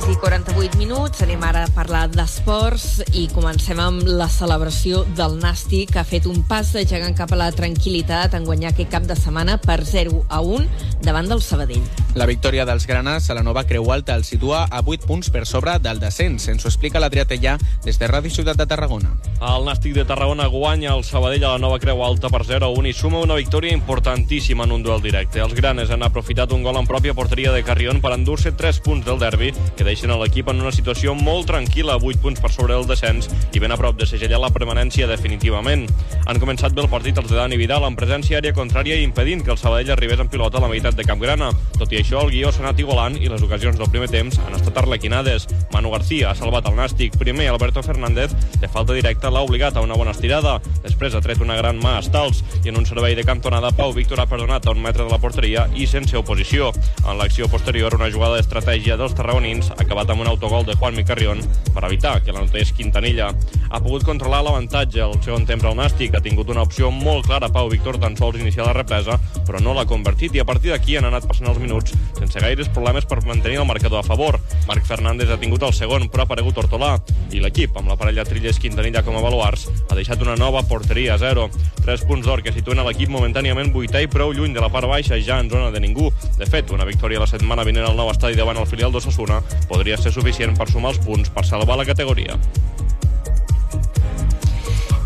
6 0.00 0.12
i 0.12 0.16
48 0.16 0.78
minuts. 0.78 1.20
Anem 1.20 1.42
ara 1.44 1.64
a 1.66 1.70
parlar 1.74 2.06
d'esports 2.12 3.02
i 3.18 3.26
comencem 3.34 3.80
amb 3.82 4.06
la 4.08 4.28
celebració 4.32 5.02
del 5.16 5.36
Nàstic, 5.40 5.92
que 5.92 6.00
ha 6.00 6.06
fet 6.08 6.24
un 6.30 6.40
pas 6.48 6.70
de 6.72 6.86
gegant 6.88 7.16
cap 7.16 7.32
a 7.34 7.38
la 7.38 7.50
tranquil·litat 7.52 8.32
en 8.38 8.46
guanyar 8.48 8.70
aquest 8.72 8.90
cap 8.92 9.04
de 9.04 9.16
setmana 9.18 9.58
per 9.60 9.82
0 9.84 10.22
a 10.28 10.40
1 10.40 11.02
davant 11.04 11.28
del 11.28 11.42
Sabadell. 11.44 11.84
La 12.14 12.26
victòria 12.26 12.64
dels 12.66 12.86
granes 12.88 13.28
a 13.30 13.36
la 13.36 13.42
nova 13.44 13.64
Creu 13.68 13.90
Alta 13.92 14.16
el 14.16 14.24
situa 14.24 14.64
a 14.70 14.80
8 14.80 15.06
punts 15.06 15.30
per 15.30 15.44
sobre 15.46 15.76
del 15.78 16.00
descens. 16.00 16.48
Ens 16.48 16.64
ho 16.64 16.70
explica 16.72 17.02
l'Adrià 17.02 17.26
Tellà 17.28 17.58
des 17.84 18.00
de 18.00 18.08
Ràdio 18.08 18.32
Ciutat 18.32 18.56
de 18.56 18.66
Tarragona. 18.66 19.12
El 19.40 19.68
Nàstic 19.68 19.94
de 19.98 20.06
Tarragona 20.08 20.48
guanya 20.48 20.94
el 20.94 21.04
Sabadell 21.04 21.44
a 21.44 21.52
la 21.56 21.62
nova 21.62 21.78
Creu 21.78 22.02
Alta 22.04 22.32
per 22.32 22.46
0 22.48 22.66
a 22.66 22.72
1 22.72 22.88
i 22.88 22.96
suma 22.96 23.20
una 23.20 23.36
victòria 23.36 23.76
importantíssima 23.76 24.64
en 24.64 24.72
un 24.72 24.82
duel 24.82 25.04
directe. 25.04 25.44
Els 25.44 25.54
granes 25.54 25.90
han 25.90 26.02
aprofitat 26.02 26.56
un 26.56 26.64
gol 26.64 26.80
en 26.80 26.88
pròpia 26.88 27.14
porteria 27.14 27.52
de 27.52 27.62
Carrion 27.64 28.00
per 28.00 28.16
endur-se 28.16 28.56
3 28.56 28.80
punts 28.80 29.06
del 29.06 29.20
derbi 29.20 29.52
que 29.76 29.89
deixen 29.90 30.12
a 30.14 30.18
l'equip 30.20 30.48
en 30.52 30.60
una 30.62 30.70
situació 30.70 31.16
molt 31.18 31.48
tranquil·la, 31.50 31.96
8 31.98 32.22
punts 32.22 32.40
per 32.42 32.52
sobre 32.54 32.76
del 32.76 32.86
descens 32.86 33.26
i 33.56 33.62
ben 33.62 33.72
a 33.74 33.78
prop 33.80 33.96
de 33.98 34.06
segellar 34.06 34.38
la 34.38 34.52
permanència 34.54 35.08
definitivament. 35.10 35.88
Han 36.30 36.38
començat 36.38 36.74
bé 36.76 36.84
el 36.84 36.90
partit 36.92 37.18
els 37.18 37.30
de 37.30 37.38
Dani 37.38 37.58
Vidal 37.58 37.82
en 37.88 37.96
presència 37.98 38.38
àrea 38.38 38.54
contrària 38.54 39.00
i 39.00 39.06
impedint 39.06 39.42
que 39.42 39.50
el 39.50 39.58
Sabadell 39.58 39.90
arribés 39.90 40.22
en 40.22 40.30
pilota 40.30 40.60
a 40.60 40.62
la 40.62 40.68
meitat 40.70 40.94
de 40.94 41.06
Campgrana. 41.08 41.50
Tot 41.78 41.90
i 41.90 41.98
això, 41.98 42.22
el 42.22 42.30
guió 42.30 42.52
s'ha 42.52 42.62
anat 42.62 42.78
igualant 42.82 43.16
i 43.18 43.30
les 43.32 43.42
ocasions 43.42 43.80
del 43.80 43.90
primer 43.90 44.10
temps 44.12 44.38
han 44.44 44.54
estat 44.54 44.78
arlequinades. 44.78 45.48
Manu 45.74 45.90
García 45.90 46.30
ha 46.30 46.36
salvat 46.38 46.68
el 46.70 46.78
Nàstic. 46.78 47.18
Primer, 47.18 47.48
Alberto 47.50 47.82
Fernández, 47.82 48.36
de 48.60 48.70
falta 48.70 48.94
directa, 48.94 49.32
l'ha 49.32 49.42
obligat 49.42 49.74
a 49.74 49.82
una 49.82 49.98
bona 49.98 50.14
estirada. 50.14 50.58
Després 50.84 51.16
ha 51.16 51.24
tret 51.24 51.42
una 51.42 51.58
gran 51.58 51.82
mà 51.82 51.96
a 51.98 52.04
Stals 52.06 52.44
i 52.62 52.70
en 52.70 52.78
un 52.78 52.86
servei 52.86 53.18
de 53.18 53.26
cantonada, 53.26 53.72
Pau 53.74 53.94
Víctor 53.96 54.22
ha 54.22 54.28
perdonat 54.30 54.68
a 54.68 54.76
un 54.76 54.82
metre 54.86 55.02
de 55.02 55.10
la 55.10 55.18
porteria 55.18 55.66
i 55.74 55.90
sense 55.90 56.14
oposició. 56.20 56.70
En 57.02 57.18
l'acció 57.18 57.50
posterior, 57.50 57.98
una 57.98 58.12
jugada 58.12 58.38
d'estratègia 58.38 59.00
dels 59.00 59.18
tarragonins 59.18 59.72
acabat 59.80 60.10
amb 60.10 60.22
un 60.22 60.28
autogol 60.30 60.64
de 60.66 60.74
Juan 60.76 60.98
Carrión 61.04 61.40
per 61.74 61.84
evitar 61.88 62.20
que 62.22 62.32
l'anotés 62.32 62.72
Quintanilla. 62.76 63.30
Ha 63.70 63.80
pogut 63.80 64.04
controlar 64.04 64.42
l'avantatge 64.44 65.00
al 65.02 65.16
segon 65.24 65.46
temps 65.46 65.64
el 65.64 65.76
Nàstic, 65.78 66.14
ha 66.14 66.22
tingut 66.24 66.50
una 66.50 66.64
opció 66.66 66.90
molt 66.90 67.26
clara 67.26 67.48
Pau 67.52 67.70
Víctor 67.70 67.98
tan 68.02 68.16
sols 68.18 68.40
iniciar 68.40 68.66
la 68.66 68.74
represa, 68.76 69.18
però 69.46 69.60
no 69.62 69.74
l'ha 69.74 69.86
convertit 69.88 70.34
i 70.34 70.42
a 70.42 70.46
partir 70.48 70.72
d'aquí 70.74 70.96
han 70.98 71.08
anat 71.08 71.26
passant 71.28 71.48
els 71.50 71.60
minuts 71.62 71.94
sense 72.18 72.42
gaires 72.42 72.68
problemes 72.74 73.06
per 73.06 73.20
mantenir 73.26 73.60
el 73.60 73.68
marcador 73.68 74.00
a 74.00 74.06
favor. 74.06 74.40
Marc 74.68 74.86
Fernández 74.86 75.30
ha 75.30 75.38
tingut 75.40 75.62
el 75.62 75.74
segon, 75.76 76.08
però 76.10 76.24
ha 76.24 76.28
aparegut 76.28 76.58
Hortolà 76.58 76.92
i 77.32 77.40
l'equip, 77.40 77.76
amb 77.78 77.88
la 77.88 77.96
parella 78.00 78.26
Trilles 78.26 78.58
Quintanilla 78.60 79.04
com 79.06 79.16
a 79.16 79.24
baluars, 79.24 79.68
ha 79.88 79.98
deixat 79.98 80.22
una 80.26 80.36
nova 80.36 80.62
porteria 80.66 81.14
a 81.14 81.18
zero. 81.22 81.48
Tres 81.80 82.04
punts 82.06 82.26
d'or 82.26 82.42
que 82.42 82.52
situen 82.52 82.82
l'equip 82.84 83.10
momentàniament 83.12 83.72
vuitè 83.72 84.02
i 84.04 84.10
prou 84.10 84.34
lluny 84.34 84.54
de 84.54 84.62
la 84.62 84.70
part 84.72 84.88
baixa, 84.90 85.18
ja 85.22 85.38
en 85.40 85.50
zona 85.50 85.70
de 85.70 85.80
ningú. 85.80 86.10
De 86.38 86.46
fet, 86.46 86.70
una 86.74 86.86
victòria 86.88 87.22
la 87.22 87.30
setmana 87.30 87.64
vinent 87.66 87.86
al 87.86 87.96
nou 87.98 88.10
estadi 88.12 88.38
davant 88.38 88.58
el 88.60 88.68
filial 88.68 88.92
d'Ossassuna 88.92 89.40
podria 89.70 89.96
ser 90.00 90.12
suficient 90.12 90.58
per 90.58 90.68
sumar 90.70 90.94
els 90.96 91.00
punts 91.06 91.30
per 91.30 91.46
salvar 91.46 91.78
la 91.80 91.88
categoria. 91.88 92.38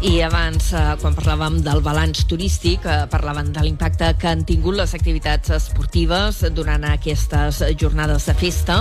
I 0.04 0.18
abans, 0.20 0.66
eh, 0.76 0.80
quan 1.00 1.14
parlàvem 1.16 1.62
del 1.64 1.80
balanç 1.80 2.26
turístic, 2.28 2.84
eh, 2.84 3.06
parlaven 3.08 3.54
de 3.54 3.62
l'impacte 3.64 4.10
que 4.20 4.28
han 4.28 4.44
tingut 4.44 4.76
les 4.76 4.92
activitats 4.92 5.48
esportives 5.48 6.42
durant 6.52 6.84
aquestes 6.84 7.62
jornades 7.80 8.26
de 8.26 8.34
festa. 8.34 8.76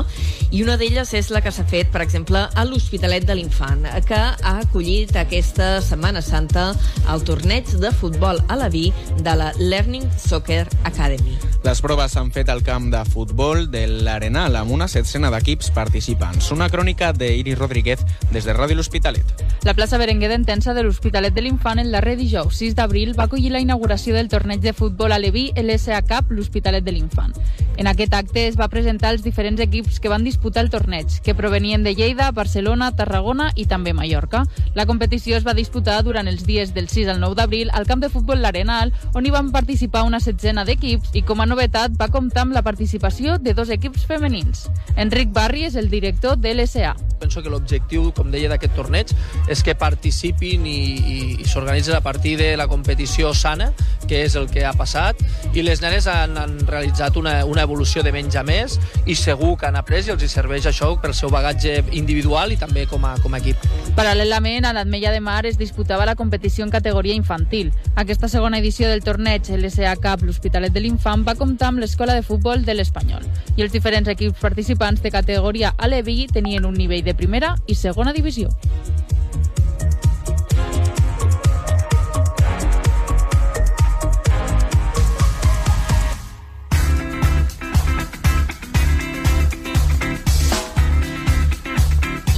I 0.52 0.64
una 0.64 0.76
d'elles 0.76 1.14
és 1.14 1.30
la 1.32 1.40
que 1.40 1.52
s'ha 1.52 1.64
fet, 1.64 1.88
per 1.92 2.02
exemple, 2.02 2.44
a 2.54 2.66
l'Hospitalet 2.66 3.24
de 3.24 3.36
l'Infant, 3.36 3.88
que 4.06 4.20
ha 4.20 4.60
acollit 4.60 5.16
aquesta 5.16 5.80
Setmana 5.82 6.22
Santa 6.22 6.76
el 7.08 7.24
torneig 7.24 7.72
de 7.80 7.92
futbol 7.92 8.44
a 8.50 8.56
la 8.58 8.68
vi 8.68 8.92
de 9.22 9.36
la 9.36 9.54
Learning 9.58 10.12
Soccer 10.20 10.68
Academy. 10.84 11.53
Les 11.64 11.80
proves 11.80 12.12
s'han 12.12 12.28
fet 12.36 12.50
al 12.52 12.60
camp 12.60 12.90
de 12.92 13.00
futbol 13.08 13.70
de 13.72 13.86
l'Arenal 13.88 14.58
amb 14.60 14.74
una 14.76 14.90
setzena 14.92 15.30
d'equips 15.32 15.70
participants. 15.72 16.50
Una 16.52 16.68
crònica 16.68 17.14
d'Iris 17.16 17.56
Rodríguez 17.56 18.04
des 18.34 18.44
de 18.44 18.52
Ràdio 18.52 18.76
L'Hospitalet. 18.76 19.24
La 19.64 19.72
plaça 19.74 19.98
Berenguer 19.98 20.28
d'Entensa 20.28 20.74
de 20.76 20.84
l'Hospitalet 20.84 21.32
de 21.32 21.46
l'Infant 21.46 21.80
el 21.80 21.96
darrer 21.96 22.18
dijous 22.20 22.60
6 22.60 22.76
d'abril 22.76 23.14
va 23.16 23.30
acollir 23.30 23.54
la 23.54 23.62
inauguració 23.64 24.12
del 24.12 24.28
torneig 24.28 24.60
de 24.60 24.74
futbol 24.76 25.16
a 25.16 25.20
Leví 25.24 25.54
LSA 25.56 26.02
Cup 26.04 26.34
l'Hospitalet 26.36 26.84
de 26.84 26.92
l'Infant. 26.92 27.32
En 27.78 27.88
aquest 27.88 28.14
acte 28.14 28.44
es 28.46 28.60
va 28.60 28.68
presentar 28.68 29.14
els 29.16 29.24
diferents 29.24 29.64
equips 29.64 30.02
que 30.04 30.12
van 30.12 30.28
disputar 30.28 30.66
el 30.66 30.70
torneig, 30.70 31.08
que 31.24 31.34
provenien 31.34 31.82
de 31.82 31.96
Lleida, 31.96 32.30
Barcelona, 32.32 32.92
Tarragona 32.92 33.50
i 33.56 33.66
també 33.66 33.96
Mallorca. 33.98 34.44
La 34.76 34.86
competició 34.86 35.40
es 35.40 35.48
va 35.48 35.56
disputar 35.56 36.04
durant 36.04 36.28
els 36.28 36.44
dies 36.46 36.76
del 36.76 36.92
6 36.92 37.16
al 37.16 37.24
9 37.24 37.40
d'abril 37.40 37.72
al 37.72 37.88
camp 37.88 38.04
de 38.04 38.12
futbol 38.12 38.44
L'Arenal, 38.44 38.92
on 39.16 39.26
hi 39.26 39.32
van 39.32 39.50
participar 39.56 40.04
una 40.04 40.20
setzena 40.20 40.68
d'equips 40.68 41.16
i 41.16 41.24
com 41.24 41.40
a 41.42 41.50
novetat 41.54 41.96
va 42.00 42.10
comptar 42.12 42.48
amb 42.48 42.58
la 42.58 42.66
participació 42.66 43.38
de 43.40 43.54
dos 43.54 43.70
equips 43.74 44.08
femenins. 44.10 44.68
Enric 44.98 45.34
Barri 45.34 45.68
és 45.70 45.78
el 45.80 45.90
director 45.94 46.38
de 46.38 46.54
l'SA. 46.58 46.96
Penso 47.24 47.40
que 47.40 47.52
l'objectiu, 47.52 48.10
com 48.12 48.34
deia, 48.34 48.50
d'aquest 48.52 48.74
torneig 48.76 49.14
és 49.52 49.62
que 49.64 49.78
participin 49.80 50.66
i, 50.68 50.80
i, 50.98 51.18
i 51.40 51.46
s'organitzen 51.48 51.96
a 51.96 52.02
partir 52.04 52.36
de 52.40 52.50
la 52.60 52.68
competició 52.68 53.32
sana, 53.38 53.70
que 54.10 54.26
és 54.26 54.36
el 54.36 54.50
que 54.52 54.66
ha 54.68 54.74
passat, 54.76 55.22
i 55.54 55.64
les 55.64 55.80
nenes 55.80 56.10
han, 56.12 56.36
han 56.40 56.58
realitzat 56.68 57.16
una, 57.20 57.38
una 57.48 57.64
evolució 57.64 58.04
de 58.04 58.12
menys 58.12 58.36
a 58.36 58.44
més 58.44 58.76
i 59.08 59.16
segur 59.16 59.54
que 59.60 59.70
han 59.70 59.80
après 59.80 60.04
i 60.04 60.12
els 60.12 60.26
hi 60.26 60.32
serveix 60.32 60.68
això 60.68 60.92
pel 61.00 61.16
seu 61.16 61.32
bagatge 61.32 61.78
individual 61.96 62.52
i 62.52 62.60
també 62.60 62.84
com 62.92 63.06
a, 63.08 63.14
com 63.24 63.38
a 63.38 63.40
equip. 63.40 63.64
Paral·lelament, 63.96 64.68
a 64.68 64.74
l'Atmella 64.76 65.14
de 65.16 65.22
Mar 65.24 65.46
es 65.48 65.60
disputava 65.62 66.08
la 66.10 66.18
competició 66.20 66.68
en 66.68 66.74
categoria 66.74 67.16
infantil. 67.16 67.72
Aquesta 67.96 68.28
segona 68.28 68.60
edició 68.60 68.90
del 68.92 69.06
torneig 69.06 69.48
LSA 69.54 69.96
Cup 70.04 70.28
l'Hospitalet 70.28 70.76
de 70.76 70.84
l'Infant 70.84 71.24
va 71.24 71.38
comptar 71.44 71.74
amb 71.74 71.84
l'escola 71.84 72.16
de 72.16 72.24
futbol 72.24 72.64
de 72.64 72.78
l'Espanyol 72.78 73.26
i 73.58 73.66
els 73.66 73.74
diferents 73.76 74.08
equips 74.08 74.40
participants 74.40 75.04
de 75.04 75.12
categoria 75.12 75.74
a 75.76 75.92
l'Evi 75.92 76.22
tenien 76.32 76.64
un 76.70 76.78
nivell 76.80 77.04
de 77.04 77.18
primera 77.20 77.58
i 77.68 77.76
segona 77.76 78.16
divisió. 78.16 78.48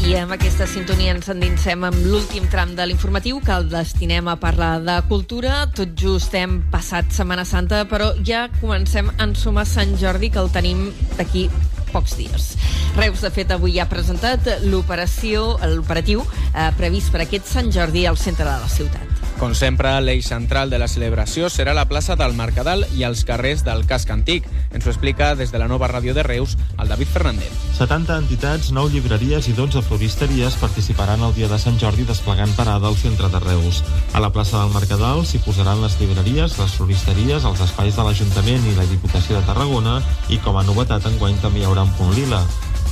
I 0.05 0.11
amb 0.19 0.35
aquesta 0.35 0.67
sintonia 0.69 1.15
ens 1.15 1.31
endinsem 1.33 1.81
amb 1.87 2.03
l'últim 2.05 2.43
tram 2.53 2.75
de 2.77 2.85
l'informatiu 2.85 3.39
que 3.41 3.55
el 3.55 3.65
destinem 3.71 4.27
a 4.29 4.35
parlar 4.37 4.75
de 4.85 4.99
cultura. 5.09 5.63
Tot 5.73 5.95
just 5.97 6.35
hem 6.37 6.59
passat 6.69 7.09
Setmana 7.15 7.41
Santa, 7.49 7.79
però 7.89 8.11
ja 8.21 8.43
comencem 8.59 9.09
a 9.09 9.25
ensumar 9.25 9.65
Sant 9.65 9.95
Jordi, 9.97 10.29
que 10.29 10.43
el 10.43 10.51
tenim 10.53 10.91
d'aquí 11.17 11.47
pocs 11.89 12.19
dies. 12.19 12.51
Reus, 12.99 13.25
de 13.25 13.33
fet, 13.33 13.49
avui 13.57 13.79
ha 13.81 13.89
presentat 13.89 14.45
l'operació, 14.69 15.55
l'operatiu 15.73 16.21
eh, 16.21 16.69
previst 16.77 17.09
per 17.09 17.25
aquest 17.25 17.49
Sant 17.49 17.73
Jordi 17.73 18.05
al 18.05 18.21
centre 18.21 18.45
de 18.45 18.59
la 18.61 18.69
ciutat. 18.69 19.14
Com 19.35 19.51
sempre, 19.51 19.89
l'eix 19.99 20.29
central 20.31 20.69
de 20.71 20.77
la 20.79 20.87
celebració 20.87 21.49
serà 21.51 21.73
la 21.75 21.83
plaça 21.89 22.15
del 22.15 22.33
Mercadal 22.37 22.85
i 22.95 23.03
els 23.03 23.25
carrers 23.27 23.65
del 23.67 23.83
casc 23.87 24.11
antic. 24.13 24.45
Ens 24.71 24.85
ho 24.85 24.91
explica 24.93 25.33
des 25.35 25.51
de 25.51 25.59
la 25.59 25.67
nova 25.67 25.89
ràdio 25.91 26.13
de 26.15 26.23
Reus 26.23 26.55
el 26.79 26.87
David 26.87 27.11
Fernández. 27.11 27.51
70 27.75 28.15
entitats, 28.23 28.71
9 28.71 28.93
llibreries 28.93 29.49
i 29.51 29.55
12 29.57 29.83
floristeries 29.89 30.55
participaran 30.61 31.25
el 31.27 31.35
dia 31.35 31.49
de 31.51 31.59
Sant 31.59 31.79
Jordi 31.81 32.07
desplegant 32.07 32.55
parada 32.55 32.87
al 32.87 32.95
centre 32.95 33.27
de 33.29 33.41
Reus. 33.43 33.83
A 34.13 34.23
la 34.23 34.31
plaça 34.31 34.61
del 34.61 34.71
Mercadal 34.71 35.25
s'hi 35.27 35.43
posaran 35.43 35.83
les 35.83 35.99
llibreries, 35.99 36.55
les 36.61 36.77
floristeries, 36.79 37.43
els 37.43 37.65
espais 37.67 37.99
de 37.99 38.07
l'Ajuntament 38.07 38.71
i 38.71 38.77
la 38.79 38.87
Diputació 38.87 39.41
de 39.41 39.47
Tarragona 39.51 39.99
i 40.31 40.39
com 40.39 40.55
a 40.55 40.63
novetat 40.63 41.11
enguany 41.11 41.35
també 41.43 41.59
hi 41.59 41.67
haurà 41.67 41.83
un 41.83 41.91
punt 41.99 42.15
lila. 42.15 42.45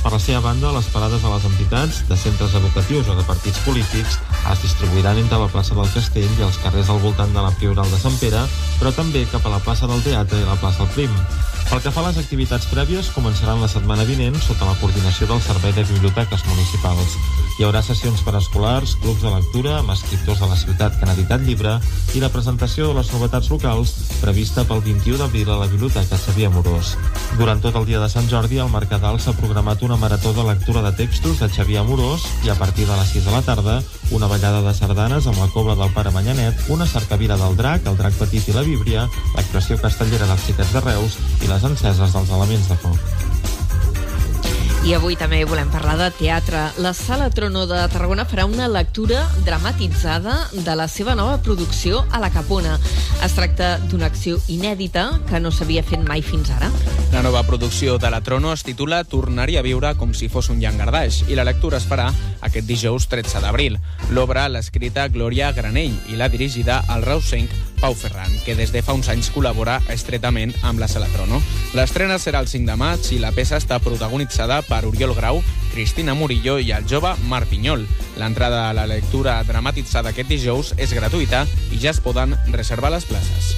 Per 0.04 0.12
la 0.12 0.18
seva 0.20 0.42
banda, 0.44 0.68
les 0.76 0.88
parades 0.92 1.22
de 1.24 1.30
les 1.32 1.44
entitats, 1.48 2.02
de 2.10 2.16
centres 2.20 2.52
educatius 2.58 3.08
o 3.08 3.14
de 3.16 3.24
partits 3.24 3.62
polítics 3.64 4.18
es 4.52 4.60
distribuiran 4.60 5.16
entre 5.22 5.38
la 5.40 5.48
plaça 5.48 5.72
del 5.78 5.88
Castell 5.94 6.28
i 6.28 6.44
els 6.44 6.60
carrers 6.60 6.92
al 6.92 7.00
voltant 7.00 7.32
de 7.32 7.40
la 7.40 7.54
Prioral 7.56 7.88
de 7.88 8.02
Sant 8.02 8.20
Pere, 8.20 8.44
però 8.76 8.92
també 8.92 9.24
cap 9.32 9.48
a 9.48 9.56
la 9.56 9.64
plaça 9.64 9.88
del 9.88 10.04
Teatre 10.04 10.44
i 10.44 10.48
la 10.50 10.60
plaça 10.60 10.84
del 10.84 10.92
Prim. 10.92 11.53
Pel 11.74 11.82
que 11.82 11.90
fa 11.90 12.04
a 12.04 12.06
les 12.06 12.18
activitats 12.20 12.68
prèvies, 12.70 13.08
començaran 13.10 13.58
la 13.58 13.66
setmana 13.66 14.04
vinent 14.06 14.36
sota 14.38 14.68
la 14.68 14.76
coordinació 14.78 15.26
del 15.26 15.40
Servei 15.42 15.72
de 15.74 15.82
Biblioteques 15.88 16.44
Municipals. 16.46 17.16
Hi 17.58 17.66
haurà 17.66 17.80
sessions 17.82 18.22
per 18.22 18.36
a 18.36 18.38
escolars, 18.38 18.92
clubs 19.02 19.24
de 19.24 19.32
lectura, 19.32 19.72
amb 19.80 19.90
escriptors 19.90 20.38
de 20.38 20.50
la 20.52 20.58
ciutat 20.60 20.94
que 20.94 21.02
han 21.02 21.12
editat 21.16 21.42
llibre 21.42 21.72
i 22.14 22.22
la 22.22 22.30
presentació 22.30 22.92
de 22.92 22.94
les 23.00 23.10
novetats 23.10 23.50
locals 23.50 23.96
prevista 24.20 24.62
pel 24.68 24.84
21 24.86 25.18
d'abril 25.18 25.50
a 25.50 25.58
la 25.64 25.68
Biblioteca 25.72 26.18
Xavier 26.18 26.52
Amorós. 26.52 26.94
Durant 27.40 27.62
tot 27.62 27.74
el 27.74 27.88
dia 27.90 27.98
de 27.98 28.10
Sant 28.12 28.30
Jordi, 28.30 28.62
al 28.62 28.70
Mercadal 28.70 29.18
s'ha 29.18 29.34
programat 29.34 29.82
una 29.82 29.98
marató 29.98 30.30
de 30.34 30.46
lectura 30.46 30.82
de 30.86 30.94
textos 30.94 31.42
de 31.42 31.50
Xavier 31.50 31.82
Amorós 31.82 32.28
i 32.46 32.54
a 32.54 32.58
partir 32.58 32.86
de 32.86 32.94
les 33.00 33.14
6 33.18 33.26
de 33.26 33.34
la 33.34 33.42
tarda, 33.42 33.80
una 34.14 34.30
ballada 34.30 34.62
de 34.62 34.74
sardanes 34.78 35.26
amb 35.26 35.42
la 35.42 35.50
cova 35.50 35.74
del 35.74 35.90
pare 35.90 36.14
Manyanet, 36.14 36.68
una 36.70 36.86
cercavira 36.86 37.38
del 37.40 37.58
drac, 37.58 37.86
el 37.90 37.98
drac 37.98 38.14
petit 38.22 38.46
i 38.46 38.54
la 38.54 38.62
víbria, 38.62 39.08
l'actuació 39.34 39.80
castellera 39.82 40.30
dels 40.30 40.46
xiquets 40.46 40.74
de 40.74 40.86
Reus 40.86 41.18
i 41.42 41.50
les 41.50 41.63
enceses 41.70 42.16
dels 42.16 42.34
elements 42.38 42.68
de 42.68 42.82
foc. 42.86 43.23
I 44.84 44.92
avui 44.92 45.14
també 45.16 45.38
volem 45.48 45.70
parlar 45.72 45.94
de 45.96 46.10
teatre. 46.18 46.66
La 46.84 46.90
Sala 46.92 47.30
Trono 47.32 47.62
de 47.64 47.78
Tarragona 47.88 48.26
farà 48.28 48.44
una 48.44 48.66
lectura 48.68 49.22
dramatitzada 49.46 50.34
de 50.52 50.74
la 50.76 50.84
seva 50.92 51.14
nova 51.16 51.38
producció 51.40 52.02
a 52.12 52.20
la 52.20 52.28
Capona. 52.28 52.76
Es 53.24 53.32
tracta 53.32 53.78
d'una 53.88 54.10
acció 54.12 54.36
inèdita 54.52 55.06
que 55.30 55.40
no 55.40 55.48
s'havia 55.48 55.86
fet 55.88 56.04
mai 56.04 56.20
fins 56.20 56.52
ara. 56.52 56.68
La 57.14 57.24
nova 57.24 57.46
producció 57.48 57.96
de 57.96 58.12
la 58.12 58.20
Trono 58.20 58.52
es 58.52 58.66
titula 58.66 59.00
Tornaria 59.08 59.62
a 59.62 59.64
viure 59.64 59.94
com 59.96 60.12
si 60.12 60.28
fos 60.28 60.50
un 60.52 60.60
llangardaix 60.60 61.22
i 61.30 61.38
la 61.38 61.48
lectura 61.48 61.80
es 61.80 61.88
farà 61.88 62.10
aquest 62.44 62.68
dijous 62.68 63.08
13 63.08 63.40
d'abril. 63.40 63.80
L'obra 64.12 64.50
l'ha 64.52 64.60
escrita 64.60 65.08
Glòria 65.08 65.54
Granell 65.56 65.96
i 66.12 66.20
l'ha 66.20 66.28
dirigida 66.28 66.82
al 66.92 67.08
reusenc 67.08 67.48
Pau 67.84 67.94
Ferran, 67.94 68.32
que 68.46 68.54
des 68.56 68.72
de 68.72 68.80
fa 68.82 68.94
uns 68.96 69.10
anys 69.12 69.28
col·labora 69.28 69.76
estretament 69.92 70.54
amb 70.64 70.80
la 70.80 70.88
Sala 70.88 71.08
Trono. 71.12 71.40
L'estrena 71.76 72.16
serà 72.18 72.40
el 72.40 72.48
5 72.48 72.64
de 72.70 72.76
maig 72.80 73.10
i 73.12 73.20
la 73.20 73.32
peça 73.36 73.58
està 73.60 73.76
protagonitzada 73.84 74.62
per 74.64 74.73
Oriol 74.82 75.14
Grau, 75.14 75.38
Cristina 75.70 76.14
Murillo 76.18 76.58
i 76.58 76.72
el 76.74 76.88
jove 76.90 77.14
Marc 77.30 77.52
Pinyol. 77.52 77.86
L'entrada 78.18 78.68
a 78.68 78.74
la 78.74 78.88
lectura 78.90 79.36
dramatitzada 79.46 80.10
aquest 80.10 80.28
dijous 80.28 80.74
és 80.74 80.90
gratuïta 80.90 81.44
i 81.70 81.78
ja 81.78 81.94
es 81.94 82.02
poden 82.02 82.34
reservar 82.50 82.90
les 82.90 83.06
places. 83.06 83.54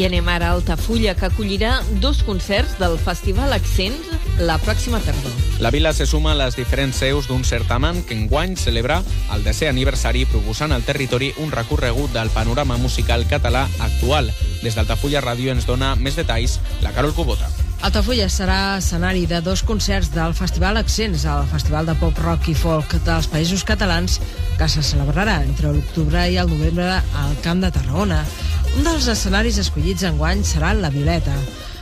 I 0.00 0.06
anem 0.08 0.28
ara 0.32 0.48
a 0.48 0.56
Altafulla, 0.56 1.12
que 1.12 1.26
acollirà 1.28 1.82
dos 2.00 2.22
concerts 2.24 2.78
del 2.80 2.96
Festival 2.96 3.52
Accents 3.52 4.08
la 4.40 4.56
pròxima 4.56 5.00
tardor. 5.04 5.32
La 5.60 5.70
vila 5.70 5.92
se 5.92 6.06
suma 6.08 6.32
a 6.32 6.38
les 6.38 6.56
diferents 6.56 6.96
seus 6.96 7.28
d'un 7.28 7.44
certamen 7.44 8.00
que 8.08 8.16
enguany 8.16 8.56
celebra 8.56 9.02
el 9.34 9.44
desè 9.44 9.68
aniversari 9.68 10.24
proposant 10.24 10.72
al 10.72 10.86
territori 10.88 11.34
un 11.44 11.52
recorregut 11.52 12.16
del 12.16 12.32
panorama 12.32 12.80
musical 12.80 13.28
català 13.28 13.66
actual. 13.78 14.32
Des 14.64 14.76
d'Altafulla 14.76 15.20
Ràdio 15.20 15.52
ens 15.52 15.68
dona 15.68 15.96
més 15.96 16.16
detalls 16.16 16.60
la 16.80 16.96
Carol 16.96 17.12
Cubota. 17.12 17.50
Altafulla 17.80 18.26
serà 18.28 18.76
escenari 18.76 19.22
de 19.24 19.38
dos 19.40 19.62
concerts 19.64 20.10
del 20.12 20.34
Festival 20.36 20.76
Accents, 20.76 21.22
el 21.24 21.46
Festival 21.48 21.86
de 21.88 21.94
Pop 21.96 22.18
Rock 22.20 22.50
i 22.52 22.54
Folk 22.54 22.92
dels 23.06 23.28
Països 23.32 23.64
Catalans, 23.64 24.18
que 24.58 24.68
se 24.68 24.84
celebrarà 24.84 25.38
entre 25.46 25.72
l'octubre 25.72 26.26
i 26.28 26.36
el 26.42 26.52
novembre 26.52 26.98
al 27.22 27.32
Camp 27.40 27.64
de 27.64 27.70
Tarragona. 27.72 28.20
Un 28.76 28.84
dels 28.84 29.08
escenaris 29.08 29.62
escollits 29.64 30.04
enguany 30.10 30.44
serà 30.44 30.74
la 30.76 30.92
Violeta. 30.92 31.32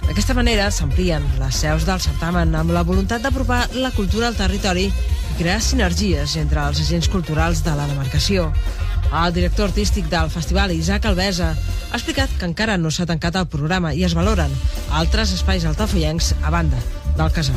D'aquesta 0.07 0.39
manera 0.39 0.71
s'amplien 0.71 1.27
les 1.43 1.63
seus 1.67 1.83
del 1.89 1.99
certamen 2.07 2.55
amb 2.55 2.71
la 2.77 2.87
voluntat 2.87 3.27
d'apropar 3.27 3.65
la 3.83 3.91
cultura 3.91 4.31
al 4.31 4.39
territori 4.39 4.87
i 4.87 5.39
crear 5.41 5.59
sinergies 5.59 6.39
entre 6.39 6.63
els 6.63 6.79
agents 6.87 7.11
culturals 7.11 7.67
de 7.67 7.75
la 7.75 7.91
demarcació. 7.91 8.53
El 9.09 9.33
director 9.33 9.71
artístic 9.71 10.09
del 10.13 10.31
festival, 10.31 10.73
Isaac 10.73 11.07
Alvesa, 11.09 11.55
ha 11.91 11.97
explicat 11.97 12.33
que 12.39 12.49
encara 12.49 12.77
no 12.77 12.93
s'ha 12.93 13.07
tancat 13.09 13.39
el 13.41 13.49
programa 13.49 13.95
i 13.97 14.05
es 14.05 14.17
valoren 14.19 14.53
altres 15.01 15.33
espais 15.37 15.65
altafollencs 15.65 16.35
a 16.43 16.53
banda 16.53 16.81
del 17.17 17.33
casal. 17.33 17.57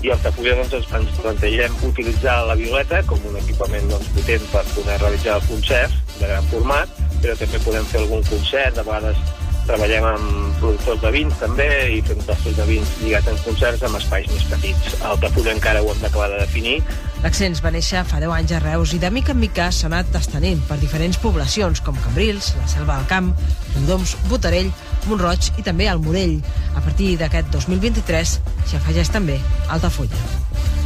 I 0.00 0.10
al 0.14 0.20
Tafulla 0.24 0.56
doncs, 0.56 0.88
ens 0.96 1.18
plantegem 1.20 1.74
utilitzar 1.84 2.38
la 2.48 2.56
Violeta 2.56 3.02
com 3.08 3.20
un 3.28 3.36
equipament 3.40 3.86
doncs, 3.92 4.08
potent 4.16 4.46
per 4.52 4.64
poder 4.74 4.96
realitzar 5.02 5.36
concerts 5.48 6.16
de 6.16 6.30
gran 6.30 6.48
format, 6.52 7.00
però 7.20 7.36
també 7.36 7.60
podem 7.66 7.86
fer 7.92 8.00
algun 8.00 8.24
concert, 8.30 8.78
de 8.78 8.86
vegades 8.86 9.20
treballem 9.68 10.06
amb 10.08 10.58
productors 10.60 11.00
de 11.02 11.12
vins 11.14 11.36
també 11.40 11.68
i 11.96 12.00
fem 12.06 12.20
tastos 12.26 12.56
de 12.58 12.66
vins 12.68 12.90
lligats 13.02 13.30
en 13.32 13.38
concerts 13.44 13.84
amb 13.86 13.98
espais 14.00 14.28
més 14.32 14.46
petits. 14.50 14.96
A 15.00 15.12
Altafulla 15.14 15.54
encara 15.56 15.82
ho 15.82 15.92
hem 15.92 16.02
d'acabar 16.04 16.28
de 16.32 16.40
definir. 16.42 16.76
L'accents 17.24 17.60
va 17.64 17.72
néixer 17.74 18.02
fa 18.08 18.20
10 18.22 18.32
anys 18.38 18.54
a 18.56 18.62
Reus 18.64 18.94
i 18.96 19.00
de 19.02 19.10
mica 19.12 19.34
en 19.36 19.40
mica 19.42 19.68
s'ha 19.74 19.90
anat 19.90 20.14
estenent 20.20 20.62
per 20.68 20.80
diferents 20.80 21.20
poblacions 21.20 21.84
com 21.84 21.98
Cambrils, 22.06 22.54
la 22.60 22.68
Selva 22.72 22.96
del 22.96 23.08
Camp, 23.12 23.32
Riudoms, 23.76 24.16
Botarell, 24.32 24.72
Montroig 25.06 25.52
i 25.56 25.66
també 25.66 25.88
el 25.92 26.00
Morell. 26.04 26.38
A 26.74 26.84
partir 26.84 27.16
d'aquest 27.20 27.52
2023 27.56 28.36
s'hi 28.64 28.80
afegeix 28.80 29.12
també 29.12 29.40
Altafulla. 29.68 30.79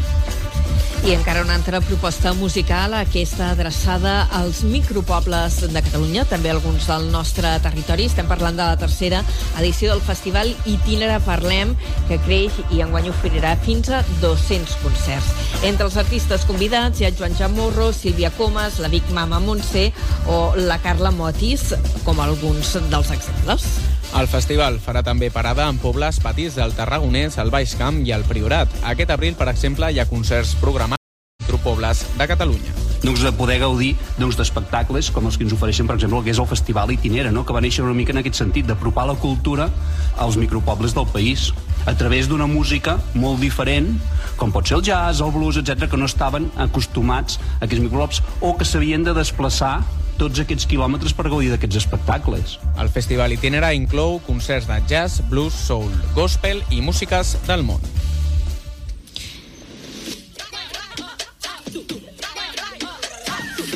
I 1.04 1.12
encara 1.12 1.42
una 1.42 1.52
altra 1.54 1.82
proposta 1.84 2.32
musical, 2.32 2.94
aquesta 2.96 3.50
adreçada 3.50 4.22
als 4.32 4.62
micropobles 4.64 5.58
de 5.60 5.82
Catalunya, 5.84 6.22
també 6.24 6.48
alguns 6.48 6.86
del 6.88 7.10
nostre 7.12 7.50
territori. 7.60 8.06
Estem 8.08 8.24
parlant 8.24 8.56
de 8.56 8.64
la 8.64 8.78
tercera 8.80 9.18
edició 9.60 9.90
del 9.92 10.00
festival 10.00 10.54
Itinera 10.64 11.18
Parlem, 11.26 11.74
que 12.08 12.16
creix 12.24 12.56
i 12.72 12.80
enguany 12.80 13.10
oferirà 13.12 13.52
fins 13.66 13.92
a 13.92 14.00
200 14.22 14.78
concerts. 14.80 15.28
Entre 15.60 15.84
els 15.84 15.98
artistes 16.00 16.48
convidats 16.48 17.02
hi 17.02 17.10
ha 17.10 17.12
Joan 17.12 17.36
Jamorro, 17.36 17.90
Sílvia 17.92 18.32
Comas, 18.38 18.80
la 18.80 18.88
Vic 18.88 19.12
Mama 19.12 19.42
Montse 19.44 19.90
o 20.24 20.54
la 20.56 20.80
Carla 20.80 21.12
Motis, 21.12 21.74
com 22.08 22.24
alguns 22.24 22.78
dels 22.88 23.12
exemples. 23.12 23.68
El 24.14 24.28
festival 24.30 24.76
farà 24.78 25.00
també 25.02 25.26
parada 25.34 25.64
en 25.66 25.80
pobles 25.82 26.20
petits 26.22 26.54
del 26.54 26.70
Tarragonès, 26.76 27.34
el 27.42 27.50
Baix 27.50 27.72
Camp 27.74 27.96
i 28.06 28.12
el 28.14 28.22
Priorat. 28.28 28.70
Aquest 28.86 29.10
abril, 29.10 29.34
per 29.34 29.48
exemple, 29.50 29.88
hi 29.90 29.98
ha 29.98 30.06
concerts 30.06 30.54
programats 30.60 31.02
en 31.50 31.58
pobles 31.64 32.04
de 32.14 32.28
Catalunya 32.30 32.84
doncs, 33.04 33.20
de 33.20 33.32
poder 33.36 33.58
gaudir 33.60 33.90
doncs, 34.16 34.38
d'espectacles 34.38 35.10
com 35.12 35.26
els 35.28 35.36
que 35.36 35.44
ens 35.44 35.52
ofereixen, 35.52 35.88
per 35.90 35.96
exemple, 35.98 36.20
el 36.22 36.24
que 36.24 36.32
és 36.32 36.38
el 36.40 36.48
Festival 36.48 36.92
Itinera, 36.94 37.32
no? 37.34 37.42
que 37.44 37.52
va 37.52 37.60
néixer 37.60 37.82
una 37.84 37.92
mica 37.92 38.14
en 38.14 38.22
aquest 38.22 38.38
sentit, 38.38 38.64
d'apropar 38.70 39.04
la 39.10 39.16
cultura 39.20 39.66
als 40.16 40.38
micropobles 40.40 40.94
del 40.96 41.10
país, 41.12 41.50
a 41.84 41.92
través 41.98 42.30
d'una 42.30 42.46
música 42.48 42.96
molt 43.12 43.42
diferent, 43.44 43.90
com 44.40 44.54
pot 44.54 44.70
ser 44.70 44.78
el 44.78 44.86
jazz, 44.86 45.20
el 45.20 45.34
blues, 45.34 45.58
etc 45.60 45.90
que 45.90 46.00
no 46.00 46.08
estaven 46.08 46.48
acostumats 46.56 47.36
a 47.58 47.66
aquests 47.66 47.84
micropobles 47.84 48.22
o 48.40 48.54
que 48.56 48.64
s'havien 48.64 49.04
de 49.04 49.12
desplaçar 49.18 49.82
tots 50.20 50.40
aquests 50.42 50.68
quilòmetres 50.70 51.14
per 51.16 51.28
gaudir 51.28 51.50
d'aquests 51.52 51.82
espectacles. 51.82 52.58
El 52.80 52.90
festival 52.92 53.34
Itinera 53.34 53.74
inclou 53.76 54.20
concerts 54.26 54.68
de 54.70 54.80
jazz, 54.90 55.20
blues, 55.30 55.54
soul, 55.54 55.90
gospel 56.16 56.62
i 56.70 56.82
músiques 56.82 57.36
del 57.48 57.66
món. 57.66 57.82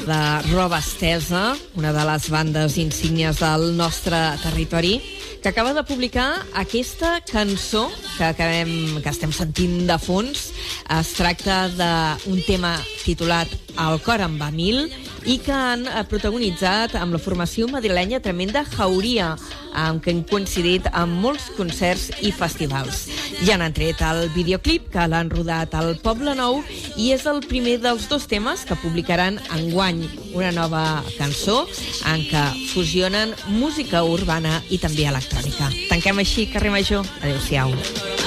de 0.09 0.41
Roba 0.55 0.79
Estesa, 0.79 1.53
una 1.77 1.93
de 1.93 2.05
les 2.09 2.31
bandes 2.33 2.79
insígnies 2.81 3.43
del 3.43 3.77
nostre 3.77 4.17
territori, 4.41 5.03
que 5.43 5.51
acaba 5.51 5.75
de 5.75 5.85
publicar 5.85 6.47
aquesta 6.55 7.21
cançó 7.21 7.91
que, 8.17 8.25
acabem, 8.25 9.03
que 9.03 9.13
estem 9.13 9.35
sentint 9.37 9.85
de 9.87 9.99
fons. 10.01 10.49
Es 10.97 11.13
tracta 11.19 11.67
d'un 11.69 12.41
tema 12.47 12.73
titulat 13.05 13.53
El 13.77 14.01
cor 14.03 14.25
en 14.25 14.41
va 14.41 14.49
mil 14.51 14.89
i 15.27 15.39
que 15.43 15.55
han 15.55 15.87
eh, 15.87 16.03
protagonitzat 16.09 16.97
amb 16.99 17.17
la 17.17 17.21
formació 17.23 17.69
madrilenya 17.71 18.21
Tremenda 18.23 18.65
Jauria, 18.75 19.33
amb 19.79 20.03
què 20.03 20.13
han 20.15 20.23
coincidit 20.29 20.89
amb 20.93 21.19
molts 21.23 21.49
concerts 21.57 22.11
i 22.23 22.33
festivals. 22.35 23.07
Ja 23.47 23.59
han 23.59 23.75
tret 23.75 24.03
el 24.05 24.29
videoclip, 24.35 24.91
que 24.93 25.07
l'han 25.11 25.31
rodat 25.33 25.75
al 25.79 25.95
Poble 26.03 26.35
Nou, 26.39 26.63
i 26.97 27.13
és 27.15 27.27
el 27.31 27.43
primer 27.47 27.79
dels 27.85 28.09
dos 28.11 28.29
temes 28.31 28.65
que 28.69 28.79
publicaran 28.83 29.41
enguany 29.57 30.05
una 30.35 30.53
nova 30.53 30.85
cançó 31.17 31.65
en 32.09 32.25
què 32.29 32.45
fusionen 32.73 33.35
música 33.59 34.05
urbana 34.05 34.61
i 34.71 34.81
també 34.83 35.09
electrònica. 35.09 35.73
Tanquem 35.89 36.25
així, 36.25 36.49
carrer 36.53 36.75
Major. 36.75 37.07
Adéu-siau. 37.23 38.18